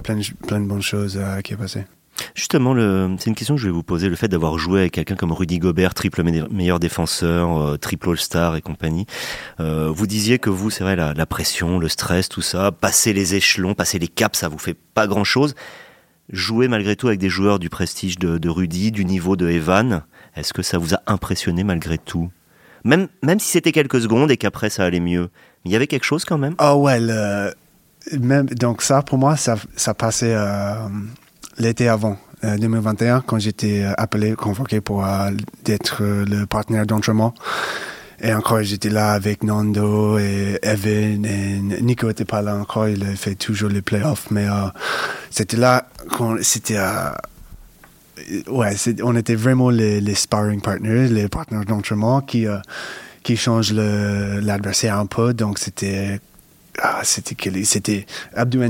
plein, 0.04 0.20
plein 0.48 0.60
de 0.62 0.68
bonnes 0.68 0.82
choses 0.84 1.20
qui 1.44 1.54
est 1.54 1.58
passé. 1.58 1.86
Justement, 2.36 2.76
c'est 3.20 3.30
une 3.30 3.36
question 3.36 3.56
que 3.56 3.62
je 3.62 3.68
vais 3.68 3.74
vous 3.74 3.84
poser. 3.84 4.10
Le 4.10 4.16
fait 4.16 4.28
d'avoir 4.28 4.58
joué 4.58 4.82
avec 4.82 4.94
quelqu'un 4.94 5.16
comme 5.16 5.32
Rudy 5.32 5.60
Gobert, 5.60 5.94
triple 5.94 6.24
meilleur 6.24 6.80
défenseur, 6.80 7.58
euh, 7.58 7.78
triple 7.78 8.10
All-Star 8.10 8.56
et 8.56 8.62
compagnie, 8.62 9.06
euh, 9.60 9.92
vous 9.94 10.08
disiez 10.08 10.40
que 10.40 10.50
vous, 10.50 10.72
c'est 10.72 10.84
vrai, 10.84 10.96
la, 10.96 11.26
pression, 11.28 11.78
le 11.78 11.88
stress, 11.88 12.30
tout 12.30 12.42
ça, 12.42 12.72
passer 12.72 13.14
les 13.14 13.36
échelons, 13.36 13.76
passer 13.76 14.00
les 14.00 14.08
caps, 14.08 14.40
ça 14.40 14.48
vous 14.48 14.58
fait 14.58 14.74
pas 14.74 15.06
grand-chose. 15.06 15.54
Jouer 16.32 16.68
malgré 16.68 16.96
tout 16.96 17.08
avec 17.08 17.20
des 17.20 17.30
joueurs 17.30 17.60
du 17.60 17.70
prestige 17.70 18.18
de, 18.18 18.50
Rudy, 18.50 18.92
du 18.92 19.06
niveau 19.06 19.36
de 19.36 19.50
Evan, 19.50 20.04
est-ce 20.36 20.54
que 20.54 20.64
ça 20.64 20.80
vous 20.80 20.96
a 20.96 21.02
impressionné 21.06 21.64
malgré 21.64 22.00
tout? 22.00 22.32
Même, 22.84 23.10
même 23.22 23.40
si 23.40 23.50
c'était 23.50 23.72
quelques 23.72 24.02
secondes 24.02 24.32
et 24.32 24.38
qu'après 24.38 24.70
ça 24.70 24.86
allait 24.86 25.00
mieux, 25.00 25.30
il 25.66 25.72
y 25.72 25.76
avait 25.76 25.88
quelque 25.88 26.06
chose 26.06 26.26
quand 26.26 26.38
même? 26.40 26.56
Ah 26.58 26.76
ouais, 26.76 27.00
même, 28.12 28.48
donc 28.48 28.82
ça 28.82 29.04
pour 29.04 29.20
moi, 29.20 29.36
ça, 29.36 29.56
ça 29.76 29.94
passait... 29.94 30.34
Euh, 30.34 30.88
l'été 31.58 31.88
avant, 31.88 32.18
2021, 32.44 33.18
euh, 33.18 33.22
quand 33.26 33.40
j'étais 33.40 33.84
euh, 33.84 33.94
appelé, 33.98 34.34
convoqué 34.34 34.82
pour 34.82 35.06
euh, 35.06 35.32
être 35.66 36.04
le 36.04 36.46
partenaire 36.46 36.86
d'entraînement. 36.86 37.34
Et 38.22 38.34
encore, 38.34 38.64
j'étais 38.64 38.90
là 38.90 39.12
avec 39.12 39.44
Nando 39.44 40.18
et 40.18 40.58
Evan 40.62 41.26
et 41.26 41.60
Nico 41.82 42.10
était 42.10 42.26
pas 42.26 42.42
là 42.42 42.56
encore. 42.56 42.88
Il 42.88 43.04
fait 43.18 43.36
toujours 43.36 43.70
les 43.70 43.82
playoffs, 43.82 44.32
mais 44.32 44.48
c'était 45.30 45.58
là 45.58 45.90
quand 46.10 46.38
c'était 46.42 46.80
ouais, 48.48 48.76
on 49.04 49.16
était 49.18 49.36
vraiment 49.36 49.70
les, 49.70 50.16
sparring 50.16 50.62
partners, 50.62 51.10
les 51.10 51.28
partenaires 51.28 51.66
d'entraînement 51.66 52.22
qui 52.22 52.46
qui 53.24 53.36
changent 53.36 53.74
l'adversaire 53.74 54.98
un 55.00 55.06
peu. 55.06 55.34
Donc 55.34 55.60
c'était 55.60 56.22
ah, 56.82 57.02
c'était 57.04 58.06
Abdou 58.34 58.62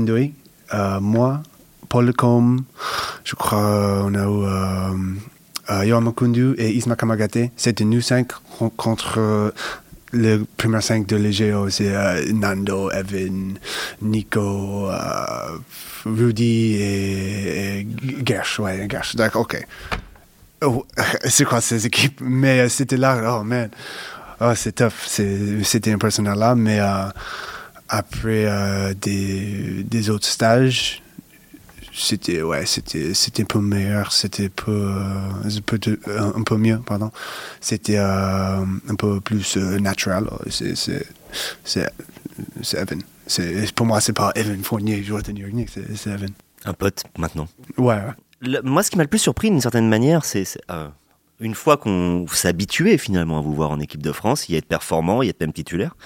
moi, 1.00 1.42
Lecombe, 2.02 2.60
je 3.24 3.34
crois 3.34 4.02
on 4.04 4.14
a 4.14 4.22
eu 4.22 4.44
euh, 4.44 4.94
euh, 5.70 6.00
Makundu 6.00 6.54
et 6.58 6.70
Isma 6.70 6.96
Kamagate. 6.96 7.50
C'était 7.56 7.84
nous 7.84 8.00
cinq 8.00 8.32
contre 8.76 9.18
euh, 9.18 9.50
le 10.12 10.44
premier 10.56 10.80
cinq 10.80 11.06
de 11.06 11.16
l'EGO. 11.16 11.70
C'est 11.70 11.94
euh, 11.94 12.32
Nando, 12.32 12.90
Evan, 12.90 13.58
Nico, 14.02 14.90
Rudy 16.04 16.74
et, 16.74 17.86
Gersh. 18.24 18.58
Ouais, 18.58 18.86
Gersh. 18.90 19.16
D'accord, 19.16 19.42
ok. 19.42 19.66
Oh, 20.62 20.84
c'est 21.24 21.44
quoi 21.44 21.60
ces 21.60 21.86
équipes? 21.86 22.20
Mais 22.22 22.68
c'était 22.68 22.96
là, 22.96 23.38
oh 23.38 23.44
man. 23.44 23.70
Oh, 24.40 24.52
c'est 24.54 24.72
tough. 24.72 25.06
C'était 25.06 25.92
impressionnant 25.92 26.34
là, 26.34 26.54
mais 26.54 26.80
après 27.88 28.94
des 29.00 30.10
autres 30.10 30.26
stages, 30.26 31.03
c'était 31.94 32.42
ouais 32.42 32.66
c'était 32.66 33.14
c'était 33.14 33.42
un 33.44 33.46
peu 33.46 33.60
meilleur 33.60 34.12
c'était 34.12 34.48
peu, 34.48 34.72
euh, 34.72 35.30
un 35.44 35.60
peu 35.64 35.78
un 36.08 36.42
peu 36.42 36.56
mieux 36.56 36.78
pardon. 36.84 37.10
C'était 37.60 37.98
euh, 37.98 38.64
un 38.88 38.94
peu 38.96 39.20
plus 39.20 39.56
euh, 39.56 39.78
naturel 39.78 40.24
c'est 40.50 40.74
c'est 40.76 41.06
c'est 41.64 42.78
Evan. 42.78 43.00
C'est 43.26 43.72
pour 43.74 43.86
moi 43.86 44.00
c'est 44.00 44.12
pas 44.12 44.32
Evan 44.34 44.62
Fournier 44.62 44.96
New 44.96 45.02
York 45.04 45.26
c'est 45.68 46.10
Evan. 46.10 46.30
Un 46.64 46.72
pote 46.72 47.04
maintenant. 47.16 47.48
Ouais, 47.78 48.00
moi 48.64 48.82
ce 48.82 48.90
qui 48.90 48.96
m'a 48.96 49.04
le 49.04 49.08
plus 49.08 49.18
surpris 49.18 49.50
d'une 49.50 49.60
certaine 49.60 49.88
manière 49.88 50.24
c'est 50.24 50.44
une 51.40 51.54
fois 51.54 51.76
qu'on 51.76 52.26
s'habituait 52.28 52.96
finalement 52.96 53.38
à 53.38 53.40
vous 53.40 53.52
voir 53.52 53.70
en 53.70 53.80
équipe 53.80 54.02
de 54.02 54.12
France, 54.12 54.48
y 54.48 54.56
être 54.56 54.66
performant, 54.66 55.22
y 55.22 55.28
être 55.28 55.40
même 55.40 55.52
titulaire, 55.52 55.96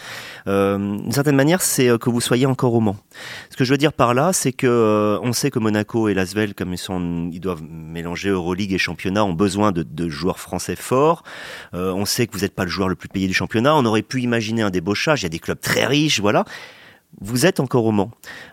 euh, 0.46 0.78
d'une 0.78 1.12
certaine 1.12 1.36
manière, 1.36 1.60
c'est 1.60 1.88
euh, 1.88 1.98
que 1.98 2.08
vous 2.08 2.20
soyez 2.20 2.46
encore 2.46 2.74
au 2.74 2.80
Mans. 2.80 2.96
Ce 3.50 3.56
que 3.56 3.64
je 3.64 3.72
veux 3.72 3.78
dire 3.78 3.92
par 3.92 4.14
là, 4.14 4.32
c'est 4.32 4.52
que 4.52 4.66
euh, 4.66 5.18
on 5.22 5.32
sait 5.32 5.50
que 5.50 5.58
Monaco 5.58 6.08
et 6.08 6.14
Lasvel, 6.14 6.54
comme 6.54 6.72
ils 6.72 6.78
sont, 6.78 7.28
ils 7.30 7.40
doivent 7.40 7.62
mélanger 7.62 8.30
Euroleague 8.30 8.72
et 8.72 8.78
championnat, 8.78 9.24
ont 9.24 9.34
besoin 9.34 9.70
de, 9.70 9.82
de 9.82 10.08
joueurs 10.08 10.40
français 10.40 10.76
forts. 10.76 11.22
Euh, 11.74 11.92
on 11.92 12.06
sait 12.06 12.26
que 12.26 12.32
vous 12.32 12.40
n'êtes 12.40 12.54
pas 12.54 12.64
le 12.64 12.70
joueur 12.70 12.88
le 12.88 12.94
plus 12.94 13.08
payé 13.08 13.26
du 13.26 13.34
championnat. 13.34 13.74
On 13.74 13.84
aurait 13.84 14.02
pu 14.02 14.22
imaginer 14.22 14.62
un 14.62 14.70
débauchage. 14.70 15.20
Il 15.20 15.24
y 15.24 15.26
a 15.26 15.30
des 15.30 15.38
clubs 15.38 15.60
très 15.60 15.86
riches, 15.86 16.20
voilà. 16.20 16.44
Vous 17.20 17.46
êtes 17.46 17.58
encore 17.58 17.84
au 17.84 17.90
Mans. 17.90 18.10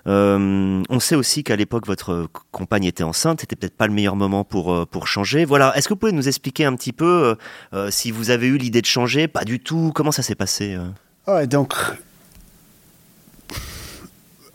Euh, 0.07 0.81
on 0.89 0.99
sait 0.99 1.15
aussi 1.15 1.43
qu'à 1.43 1.55
l'époque, 1.55 1.85
votre 1.85 2.27
compagne 2.51 2.85
était 2.85 3.03
enceinte. 3.03 3.41
C'était 3.41 3.55
peut-être 3.55 3.75
pas 3.75 3.85
le 3.85 3.93
meilleur 3.93 4.15
moment 4.15 4.43
pour, 4.43 4.73
euh, 4.73 4.85
pour 4.85 5.07
changer. 5.07 5.45
Voilà. 5.45 5.75
Est-ce 5.77 5.87
que 5.87 5.93
vous 5.93 5.99
pouvez 5.99 6.11
nous 6.11 6.27
expliquer 6.27 6.65
un 6.65 6.75
petit 6.75 6.93
peu 6.93 7.35
euh, 7.73 7.91
si 7.91 8.11
vous 8.11 8.31
avez 8.31 8.47
eu 8.47 8.57
l'idée 8.57 8.81
de 8.81 8.87
changer? 8.87 9.27
Pas 9.27 9.43
du 9.43 9.59
tout. 9.59 9.91
Comment 9.93 10.11
ça 10.11 10.23
s'est 10.23 10.35
passé 10.35 10.77
Ouais, 11.27 11.45
donc. 11.47 11.73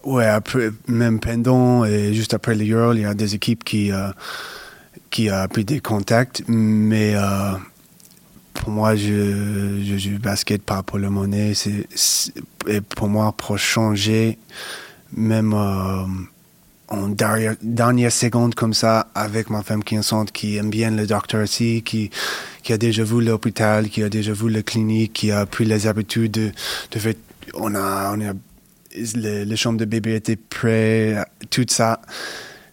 Ouais, 0.05 0.27
même 0.89 1.21
pendant 1.21 1.85
et 1.85 2.15
juste 2.15 2.33
après 2.33 2.55
les 2.55 2.71
Euro, 2.71 2.95
il 2.95 3.03
y 3.03 3.05
a 3.05 3.13
des 3.13 3.35
équipes 3.35 3.65
qui, 3.65 3.93
euh, 3.93 4.09
qui 5.11 5.29
a 5.29 5.47
pris 5.47 5.65
des 5.65 5.81
contacts, 5.81 6.43
mais 6.49 7.15
pour 8.55 8.71
moi, 8.71 8.97
je, 8.97 9.81
je 9.83 9.97
joue 9.99 10.19
basket 10.19 10.63
pas 10.63 10.83
pour 10.83 10.99
le 10.99 11.11
monnaie. 11.11 11.55
C'est, 11.55 11.87
et 12.67 12.81
pour 12.81 13.09
moi, 13.09 13.33
pour 13.33 13.59
changer, 13.59 14.39
même 15.13 15.55
euh, 15.55 16.05
en 16.89 17.09
dernière, 17.09 17.57
dernière 17.63 18.13
seconde 18.13 18.55
comme 18.55 18.75
ça, 18.75 19.09
avec 19.15 19.49
ma 19.51 19.63
femme 19.63 19.83
qui 19.85 19.95
est 19.95 19.99
enceinte, 19.99 20.33
qui 20.33 20.57
aime 20.57 20.71
bien 20.71 20.91
le 20.91 21.07
docteur 21.07 21.43
aussi, 21.43 21.83
qui, 21.83 22.11
qui 22.63 22.73
a 22.73 22.79
déjà 22.79 23.05
vu 23.05 23.23
l'hôpital, 23.23 23.89
qui 23.89 24.03
a 24.03 24.09
déjà 24.09 24.33
vu 24.33 24.51
la 24.51 24.63
clinique, 24.63 25.13
qui 25.13 25.31
a 25.31 25.47
pris 25.47 25.65
les 25.65 25.87
habitudes 25.87 26.33
de, 26.33 26.53
de 26.91 26.99
fait, 26.99 27.19
on 27.55 27.75
a, 27.75 28.15
on 28.15 28.21
a, 28.21 28.33
le, 29.15 29.45
les 29.45 29.57
chambres 29.57 29.79
de 29.79 29.85
bébé 29.85 30.17
étaient 30.17 30.37
prêtes, 30.37 31.19
tout 31.49 31.67
ça, 31.69 32.01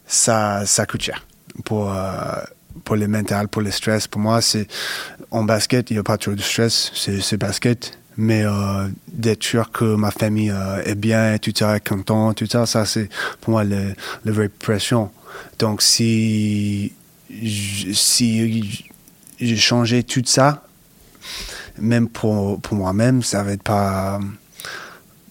ça, 0.07 0.65
ça 0.65 0.85
coûte 0.85 1.03
cher 1.03 1.25
pour, 1.63 1.93
euh, 1.93 2.41
pour 2.83 2.95
le 2.95 3.07
mental, 3.07 3.47
pour 3.47 3.61
le 3.61 3.71
stress. 3.71 4.07
Pour 4.07 4.21
moi, 4.21 4.41
c'est 4.41 4.67
en 5.31 5.43
basket, 5.43 5.89
il 5.91 5.93
n'y 5.93 5.99
a 5.99 6.03
pas 6.03 6.17
trop 6.17 6.33
de 6.33 6.41
stress, 6.41 6.91
c'est 6.95 7.37
basket. 7.37 7.97
Mais 8.19 8.43
euh, 8.43 8.87
d'être 9.07 9.43
sûr 9.43 9.69
que 9.69 9.95
ma 9.95 10.09
famille 10.09 10.49
euh, 10.49 10.81
est 10.83 10.95
bien, 10.95 11.37
tout 11.37 11.53
ça, 11.55 11.75
est 11.75 11.87
content, 11.87 12.33
tout 12.33 12.47
ça, 12.47 12.65
ça 12.65 12.83
c'est 12.83 13.09
pour 13.41 13.51
moi 13.51 13.63
le, 13.63 13.93
le 14.23 14.31
vraie 14.31 14.49
pression. 14.49 15.11
Donc 15.59 15.83
si 15.83 16.93
si 17.93 18.87
j'ai 19.39 19.57
changé 19.57 20.01
tout 20.03 20.23
ça, 20.25 20.63
même 21.77 22.09
pour, 22.09 22.59
pour 22.61 22.75
moi-même, 22.75 23.21
ça 23.21 23.43
va 23.43 23.51
être 23.51 23.61
pas 23.61 24.19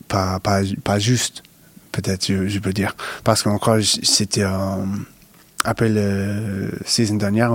pas, 0.08 0.38
pas, 0.38 0.60
pas 0.84 0.98
juste, 1.00 1.42
peut-être, 1.90 2.26
je, 2.26 2.58
peux 2.60 2.72
dire. 2.72 2.94
Parce 3.24 3.42
qu'encore, 3.42 3.78
c'était 4.02 4.44
euh, 4.44 4.84
après 5.64 5.88
la 5.88 6.68
saison 6.84 7.16
dernière, 7.16 7.52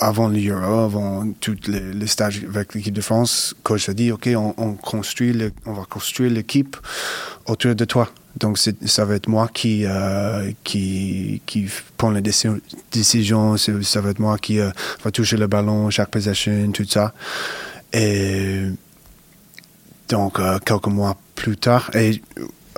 avant 0.00 0.28
l'Euro, 0.28 0.80
avant 0.84 1.26
tout 1.40 1.56
le, 1.68 1.92
le 1.92 2.06
stage 2.06 2.42
avec 2.48 2.74
l'équipe 2.74 2.94
de 2.94 3.00
France, 3.00 3.54
coach 3.62 3.88
a 3.88 3.94
dit, 3.94 4.10
OK, 4.12 4.28
on, 4.36 4.76
va 4.76 5.84
construire 5.86 6.30
l'équipe 6.32 6.76
autour 7.46 7.74
de 7.74 7.84
toi. 7.84 8.10
Donc, 8.38 8.58
ça 8.58 9.04
va 9.04 9.14
être 9.14 9.28
moi 9.28 9.48
qui, 9.52 9.84
euh, 9.86 10.50
prend 11.96 12.10
les 12.10 12.20
déci- 12.20 12.60
décisions, 12.90 13.56
ça 13.56 14.00
va 14.00 14.10
être 14.10 14.18
moi 14.18 14.38
qui 14.38 14.58
euh, 14.58 14.70
va 15.04 15.10
toucher 15.12 15.36
le 15.36 15.46
ballon, 15.46 15.88
chaque 15.90 16.10
possession, 16.10 16.70
tout 16.72 16.84
ça. 16.84 17.14
Et 17.92 18.62
donc, 20.08 20.40
euh, 20.40 20.58
quelques 20.58 20.88
mois 20.88 21.16
plus 21.36 21.56
tard, 21.56 21.90
et 21.94 22.20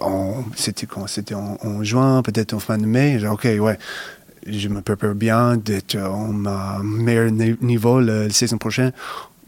en- 0.02 0.44
c'était 0.56 1.34
en, 1.34 1.82
juin, 1.82 2.20
peut-être 2.22 2.52
en 2.52 2.60
fin 2.60 2.76
de 2.76 2.84
mai. 2.84 3.16
Dit, 3.16 3.26
OK, 3.26 3.44
ouais, 3.44 3.78
je 4.48 4.68
me 4.68 4.80
prépare 4.82 5.14
bien 5.14 5.56
d'être 5.56 5.96
ma 5.96 6.78
meilleur 6.82 7.30
ni- 7.30 7.56
niveau 7.60 8.00
le, 8.00 8.26
la 8.26 8.32
saison 8.32 8.58
prochaine 8.58 8.92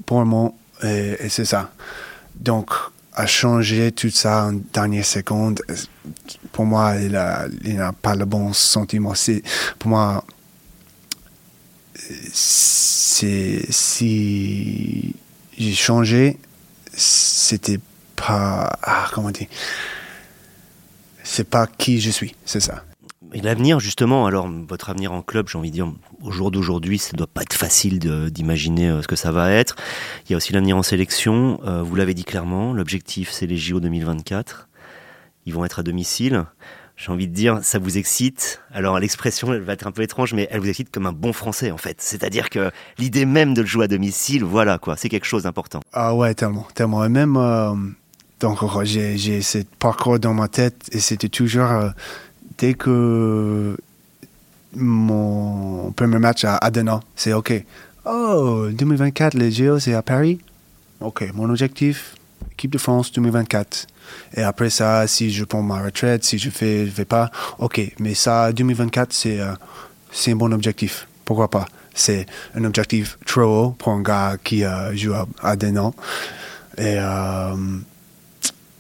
pour 0.07 0.25
mon. 0.25 0.55
Et, 0.83 1.17
et 1.21 1.29
c'est 1.29 1.45
ça. 1.45 1.71
Donc, 2.37 2.71
à 3.15 3.27
changer 3.27 3.93
tout 3.93 4.11
ça 4.11 4.47
en 4.47 4.61
dernière 4.73 5.05
seconde, 5.05 5.61
pour 6.53 6.65
moi, 6.65 6.95
il 6.97 7.13
n'a 7.13 7.93
pas 7.93 8.15
le 8.15 8.25
bon 8.25 8.53
sentiment. 8.53 9.13
Pour 9.79 9.91
moi, 9.91 10.25
si 12.33 15.15
j'ai 15.59 15.75
changé, 15.75 16.39
c'était 16.95 17.81
pas 18.15 18.79
ah, 18.83 19.09
comment 19.13 19.31
dire, 19.31 19.49
c'est 21.25 21.49
pas 21.49 21.67
qui 21.67 22.01
je 22.01 22.11
suis, 22.11 22.35
c'est 22.45 22.61
ça. 22.61 22.85
Et 23.33 23.41
l'avenir, 23.41 23.81
justement, 23.81 24.27
alors 24.27 24.49
votre 24.69 24.91
avenir 24.91 25.13
en 25.13 25.23
club, 25.23 25.49
j'ai 25.49 25.59
envie 25.59 25.71
de 25.71 25.75
dire, 25.75 25.93
au 26.23 26.31
jour 26.31 26.51
d'aujourd'hui, 26.51 26.99
ça 26.99 27.17
doit 27.17 27.27
pas 27.27 27.43
être 27.43 27.55
facile 27.55 27.99
d'imaginer 27.99 28.89
euh, 28.89 29.03
ce 29.03 29.09
que 29.09 29.17
ça 29.17 29.33
va 29.33 29.51
être. 29.51 29.75
Il 30.25 30.33
y 30.33 30.35
a 30.35 30.37
aussi 30.37 30.53
l'avenir 30.53 30.77
en 30.77 30.85
sélection. 30.85 31.61
Euh, 31.65 31.83
vous 31.83 31.97
l'avez 31.97 32.15
dit 32.15 32.25
clairement, 32.25 32.73
l'objectif, 32.73 33.31
c'est 33.33 33.47
les 33.47 33.57
JO 33.57 33.81
2024. 33.81 34.69
Ils 35.47 35.53
vont 35.53 35.65
être 35.65 35.81
à 35.81 35.83
domicile. 35.83 36.45
J'ai 36.97 37.11
envie 37.11 37.29
de 37.29 37.35
dire, 37.35 37.59
ça 37.63 37.79
vous 37.79 37.99
excite. 37.99 38.61
Alors 38.73 38.99
l'expression, 39.01 39.53
elle 39.53 39.63
va 39.63 39.73
être 39.73 39.87
un 39.87 39.93
peu 39.93 40.03
étrange, 40.03 40.33
mais 40.35 40.47
elle 40.51 40.61
vous 40.61 40.69
excite 40.69 40.91
comme 40.91 41.07
un 41.07 41.13
bon 41.13 41.33
français, 41.33 41.73
en 41.73 41.77
fait. 41.77 42.01
C'est-à-dire 42.01 42.51
que 42.51 42.71
l'idée 42.99 43.25
même 43.25 43.53
de 43.53 43.63
le 43.63 43.67
jouer 43.67 43.85
à 43.85 43.89
domicile, 43.89 44.45
voilà 44.45 44.79
quoi, 44.79 44.97
c'est 44.97 45.09
quelque 45.09 45.27
chose 45.27 45.43
d'important. 45.43 45.81
Ah 45.93 46.15
ouais, 46.15 46.35
tellement, 46.35 46.67
tellement. 46.75 47.05
Et 47.05 47.09
même, 47.09 47.37
euh, 47.37 47.73
donc, 48.41 48.59
j'ai, 48.85 49.43
ce 49.43 49.59
parcours 49.79 50.19
dans 50.21 50.35
ma 50.35 50.49
tête 50.49 50.89
et 50.93 51.01
c'était 51.01 51.29
toujours, 51.29 51.71
dès 52.59 52.75
que 52.75 53.77
mon 54.75 55.93
premier 55.93 56.19
match 56.19 56.45
à 56.45 56.57
Adena, 56.57 57.01
c'est 57.17 57.33
OK. 57.33 57.53
Oh, 58.05 58.67
2024, 58.71 59.35
les 59.35 59.51
JO, 59.51 59.79
c'est 59.79 59.95
à 59.95 60.03
Paris? 60.03 60.39
OK, 61.01 61.25
mon 61.35 61.49
objectif, 61.51 62.17
équipe 62.53 62.73
de 62.73 62.79
France 62.79 63.13
2024. 63.13 63.87
Et 64.35 64.43
après 64.43 64.71
ça, 64.71 65.07
si 65.07 65.31
je 65.31 65.45
prends 65.45 65.63
ma 65.63 65.83
retraite, 65.83 66.25
si 66.25 66.39
je 66.39 66.51
fais, 66.51 66.87
je 66.87 66.91
fais 66.91 67.05
pas, 67.05 67.31
OK. 67.59 67.81
Mais 67.99 68.15
ça, 68.15 68.53
2024, 68.53 69.13
c'est, 69.13 69.41
euh, 69.41 69.53
c'est 70.11 70.33
un 70.33 70.37
bon 70.37 70.53
objectif. 70.53 71.07
Pourquoi 71.25 71.49
pas? 71.49 71.67
C'est 71.95 72.27
un 72.55 72.65
objectif 72.65 73.19
trop 73.27 73.43
haut 73.43 73.71
pour 73.71 73.93
un 73.93 74.03
gars 74.03 74.37
qui 74.43 74.65
euh, 74.65 74.95
joue 74.97 75.13
à, 75.43 75.57
Denan. 75.57 75.95
Et, 76.79 76.97
euh, 76.99 77.57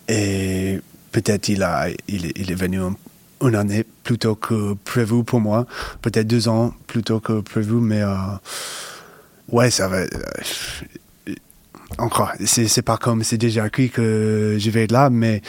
et 0.08 0.80
peut-être 1.12 1.48
il, 1.48 1.66
il 2.08 2.50
est 2.50 2.54
venu 2.54 2.80
un- 2.80 2.94
une 3.40 3.54
année 3.54 3.84
plutôt 4.04 4.34
que 4.34 4.74
prévu 4.84 5.24
pour 5.24 5.40
moi. 5.40 5.66
Peut-être 6.02 6.26
deux 6.26 6.48
ans 6.48 6.74
plutôt 6.86 7.20
que 7.20 7.40
prévu, 7.40 7.74
mais 7.74 8.02
euh, 8.02 8.16
ouais, 9.50 9.70
ça 9.70 9.88
va. 9.88 10.00
Encore, 11.98 12.32
c'est 12.44 12.82
pas 12.82 12.96
comme 12.96 13.22
c'est 13.22 13.38
déjà 13.38 13.64
acquis 13.64 13.90
que 13.90 14.56
je 14.58 14.70
vais 14.70 14.84
être 14.84 14.92
là, 14.92 15.10
mais 15.10 15.42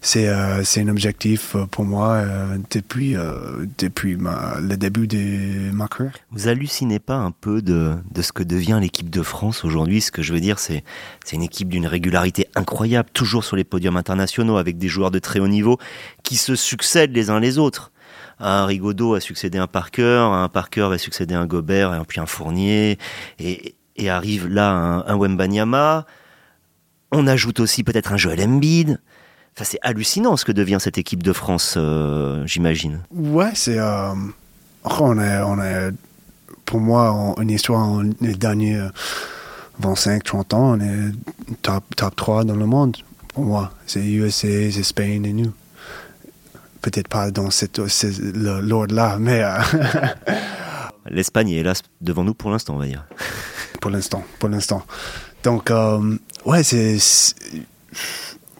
c'est 0.00 0.28
euh, 0.28 0.62
un 0.76 0.88
objectif 0.88 1.54
euh, 1.54 1.66
pour 1.66 1.84
moi 1.84 2.12
euh, 2.14 2.56
depuis, 2.70 3.14
depuis 3.78 4.16
le 4.16 4.76
début 4.76 5.06
de 5.06 5.70
ma 5.72 5.88
carrière. 5.88 6.14
Vous 6.30 6.48
hallucinez 6.48 6.98
pas 6.98 7.16
un 7.16 7.30
peu 7.30 7.60
de, 7.60 7.94
de 8.10 8.22
ce 8.22 8.32
que 8.32 8.42
devient 8.42 8.78
l'équipe 8.80 9.10
de 9.10 9.22
France 9.22 9.64
aujourd'hui? 9.64 10.00
Ce 10.00 10.10
que 10.10 10.22
je 10.22 10.32
veux 10.32 10.40
dire, 10.40 10.58
c'est 10.58 10.82
une 11.32 11.42
équipe 11.42 11.68
d'une 11.68 11.86
régularité 11.86 12.48
incroyable, 12.54 13.10
toujours 13.12 13.44
sur 13.44 13.56
les 13.56 13.64
podiums 13.64 13.96
internationaux, 13.96 14.56
avec 14.56 14.78
des 14.78 14.88
joueurs 14.88 15.10
de 15.10 15.18
très 15.18 15.38
haut 15.38 15.48
niveau 15.48 15.78
qui 16.22 16.36
se 16.36 16.56
succèdent 16.56 17.14
les 17.14 17.30
uns 17.30 17.40
les 17.40 17.58
autres. 17.58 17.92
Un 18.42 18.64
Rigaudot 18.64 19.14
a 19.14 19.20
succédé 19.20 19.58
à 19.58 19.64
un 19.64 19.66
Parker, 19.66 20.30
un 20.32 20.48
Parker 20.48 20.88
va 20.88 20.96
succéder 20.96 21.34
à 21.34 21.40
un 21.40 21.46
Gobert, 21.46 21.94
et 21.94 22.00
puis 22.06 22.20
un 22.20 22.26
Fournier, 22.26 22.98
et, 23.38 23.74
et 24.00 24.10
arrive 24.10 24.48
là 24.48 24.70
un, 24.70 25.06
un 25.06 25.16
Wembanyama. 25.16 26.06
On 27.12 27.26
ajoute 27.26 27.60
aussi 27.60 27.82
peut-être 27.84 28.12
un 28.12 28.16
Joel 28.16 28.40
Embiid. 28.42 29.00
Enfin, 29.56 29.64
c'est 29.64 29.78
hallucinant 29.82 30.36
ce 30.36 30.44
que 30.44 30.52
devient 30.52 30.78
cette 30.80 30.96
équipe 30.98 31.22
de 31.22 31.32
France, 31.32 31.74
euh, 31.76 32.46
j'imagine. 32.46 33.00
Ouais, 33.10 33.50
c'est. 33.54 33.78
euh, 33.78 34.12
on 34.84 35.18
est, 35.20 35.38
on 35.42 35.60
est, 35.62 35.90
pour 36.64 36.80
moi, 36.80 37.10
en- 37.12 37.34
une 37.42 37.50
histoire 37.50 37.80
en 37.80 38.02
les 38.20 38.34
derniers 38.34 38.80
25-30 39.82 40.54
ans, 40.54 40.76
on 40.76 40.80
est 40.80 41.12
top, 41.62 41.82
top 41.96 42.14
3 42.16 42.44
dans 42.44 42.54
le 42.56 42.66
monde. 42.66 42.96
Pour 43.34 43.44
moi, 43.44 43.72
c'est 43.86 44.04
USA, 44.04 44.70
c'est 44.70 44.82
Spain 44.82 45.22
et 45.24 45.32
nous. 45.32 45.52
Peut-être 46.80 47.08
pas 47.08 47.30
dans 47.30 47.50
cette, 47.50 47.78
l'ordre-là, 48.34 49.16
mais 49.18 49.42
euh, 49.42 49.58
L'Espagne 51.10 51.50
est 51.50 51.56
hélas 51.56 51.82
devant 52.00 52.24
nous 52.24 52.34
pour 52.34 52.50
l'instant, 52.50 52.74
on 52.74 52.78
va 52.78 52.86
dire. 52.86 53.04
Pour 53.80 53.90
l'instant, 53.90 54.22
pour 54.38 54.48
l'instant. 54.48 54.82
Donc, 55.42 55.70
euh, 55.70 56.16
ouais, 56.44 56.62
c'est. 56.62 56.98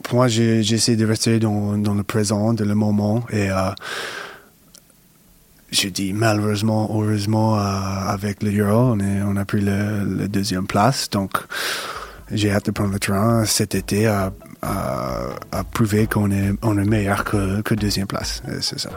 Pour 0.02 0.16
moi, 0.16 0.28
j'essaie 0.28 0.96
de 0.96 1.06
rester 1.06 1.38
dans, 1.38 1.76
le 1.76 2.02
présent, 2.02 2.52
dans 2.52 2.64
le 2.64 2.74
moment. 2.74 3.24
Et 3.30 3.50
euh, 3.50 3.70
je 5.70 5.88
dis 5.88 6.12
malheureusement, 6.12 6.90
heureusement, 6.92 7.56
avec 7.56 8.42
le 8.42 8.50
Euro, 8.58 8.94
on, 8.94 8.98
est, 8.98 9.22
on 9.22 9.36
a 9.36 9.44
pris 9.44 9.60
le, 9.60 10.26
deuxième 10.26 10.66
place. 10.66 11.10
Donc, 11.10 11.38
j'ai 12.32 12.50
hâte 12.50 12.66
de 12.66 12.70
prendre 12.72 12.92
le 12.92 12.98
train 12.98 13.44
cet 13.44 13.74
été 13.74 14.06
à, 14.62 15.64
prouver 15.72 16.06
qu'on 16.06 16.30
est, 16.30 16.52
on 16.62 16.76
est 16.78 16.84
meilleur 16.84 17.24
que, 17.24 17.60
que 17.62 17.74
deuxième 17.74 18.06
place. 18.06 18.42
C'est 18.60 18.78
ça. 18.78 18.90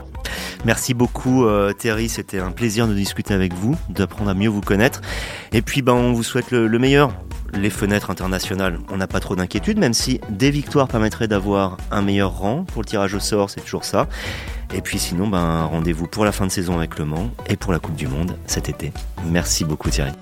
Merci 0.65 0.93
beaucoup 0.93 1.45
euh, 1.45 1.73
Thierry, 1.73 2.09
c'était 2.09 2.39
un 2.39 2.51
plaisir 2.51 2.87
de 2.87 2.93
discuter 2.93 3.33
avec 3.33 3.53
vous, 3.53 3.75
d'apprendre 3.89 4.29
à 4.29 4.33
mieux 4.33 4.49
vous 4.49 4.61
connaître. 4.61 5.01
Et 5.51 5.61
puis 5.61 5.81
ben, 5.81 5.93
on 5.93 6.13
vous 6.13 6.23
souhaite 6.23 6.51
le, 6.51 6.67
meilleur. 6.79 7.13
Les 7.53 7.69
fenêtres 7.69 8.09
internationales, 8.09 8.79
on 8.91 8.97
n'a 8.97 9.05
pas 9.05 9.19
trop 9.19 9.35
d'inquiétude, 9.35 9.77
même 9.77 9.93
si 9.93 10.19
des 10.29 10.49
victoires 10.49 10.87
permettraient 10.87 11.27
d'avoir 11.27 11.77
un 11.91 12.01
meilleur 12.01 12.35
rang 12.35 12.63
pour 12.63 12.81
le 12.81 12.87
tirage 12.87 13.13
au 13.13 13.19
sort, 13.19 13.51
c'est 13.51 13.61
toujours 13.61 13.85
ça. 13.85 14.07
Et 14.73 14.81
puis 14.81 14.97
sinon, 14.97 15.27
ben, 15.27 15.65
rendez-vous 15.65 16.07
pour 16.07 16.25
la 16.25 16.31
fin 16.31 16.47
de 16.47 16.51
saison 16.51 16.77
avec 16.77 16.97
Le 16.97 17.05
Mans 17.05 17.29
et 17.47 17.55
pour 17.55 17.71
la 17.71 17.79
Coupe 17.79 17.95
du 17.95 18.07
Monde 18.07 18.37
cet 18.47 18.69
été. 18.69 18.91
Merci 19.25 19.65
beaucoup 19.65 19.89
Thierry. 19.89 20.13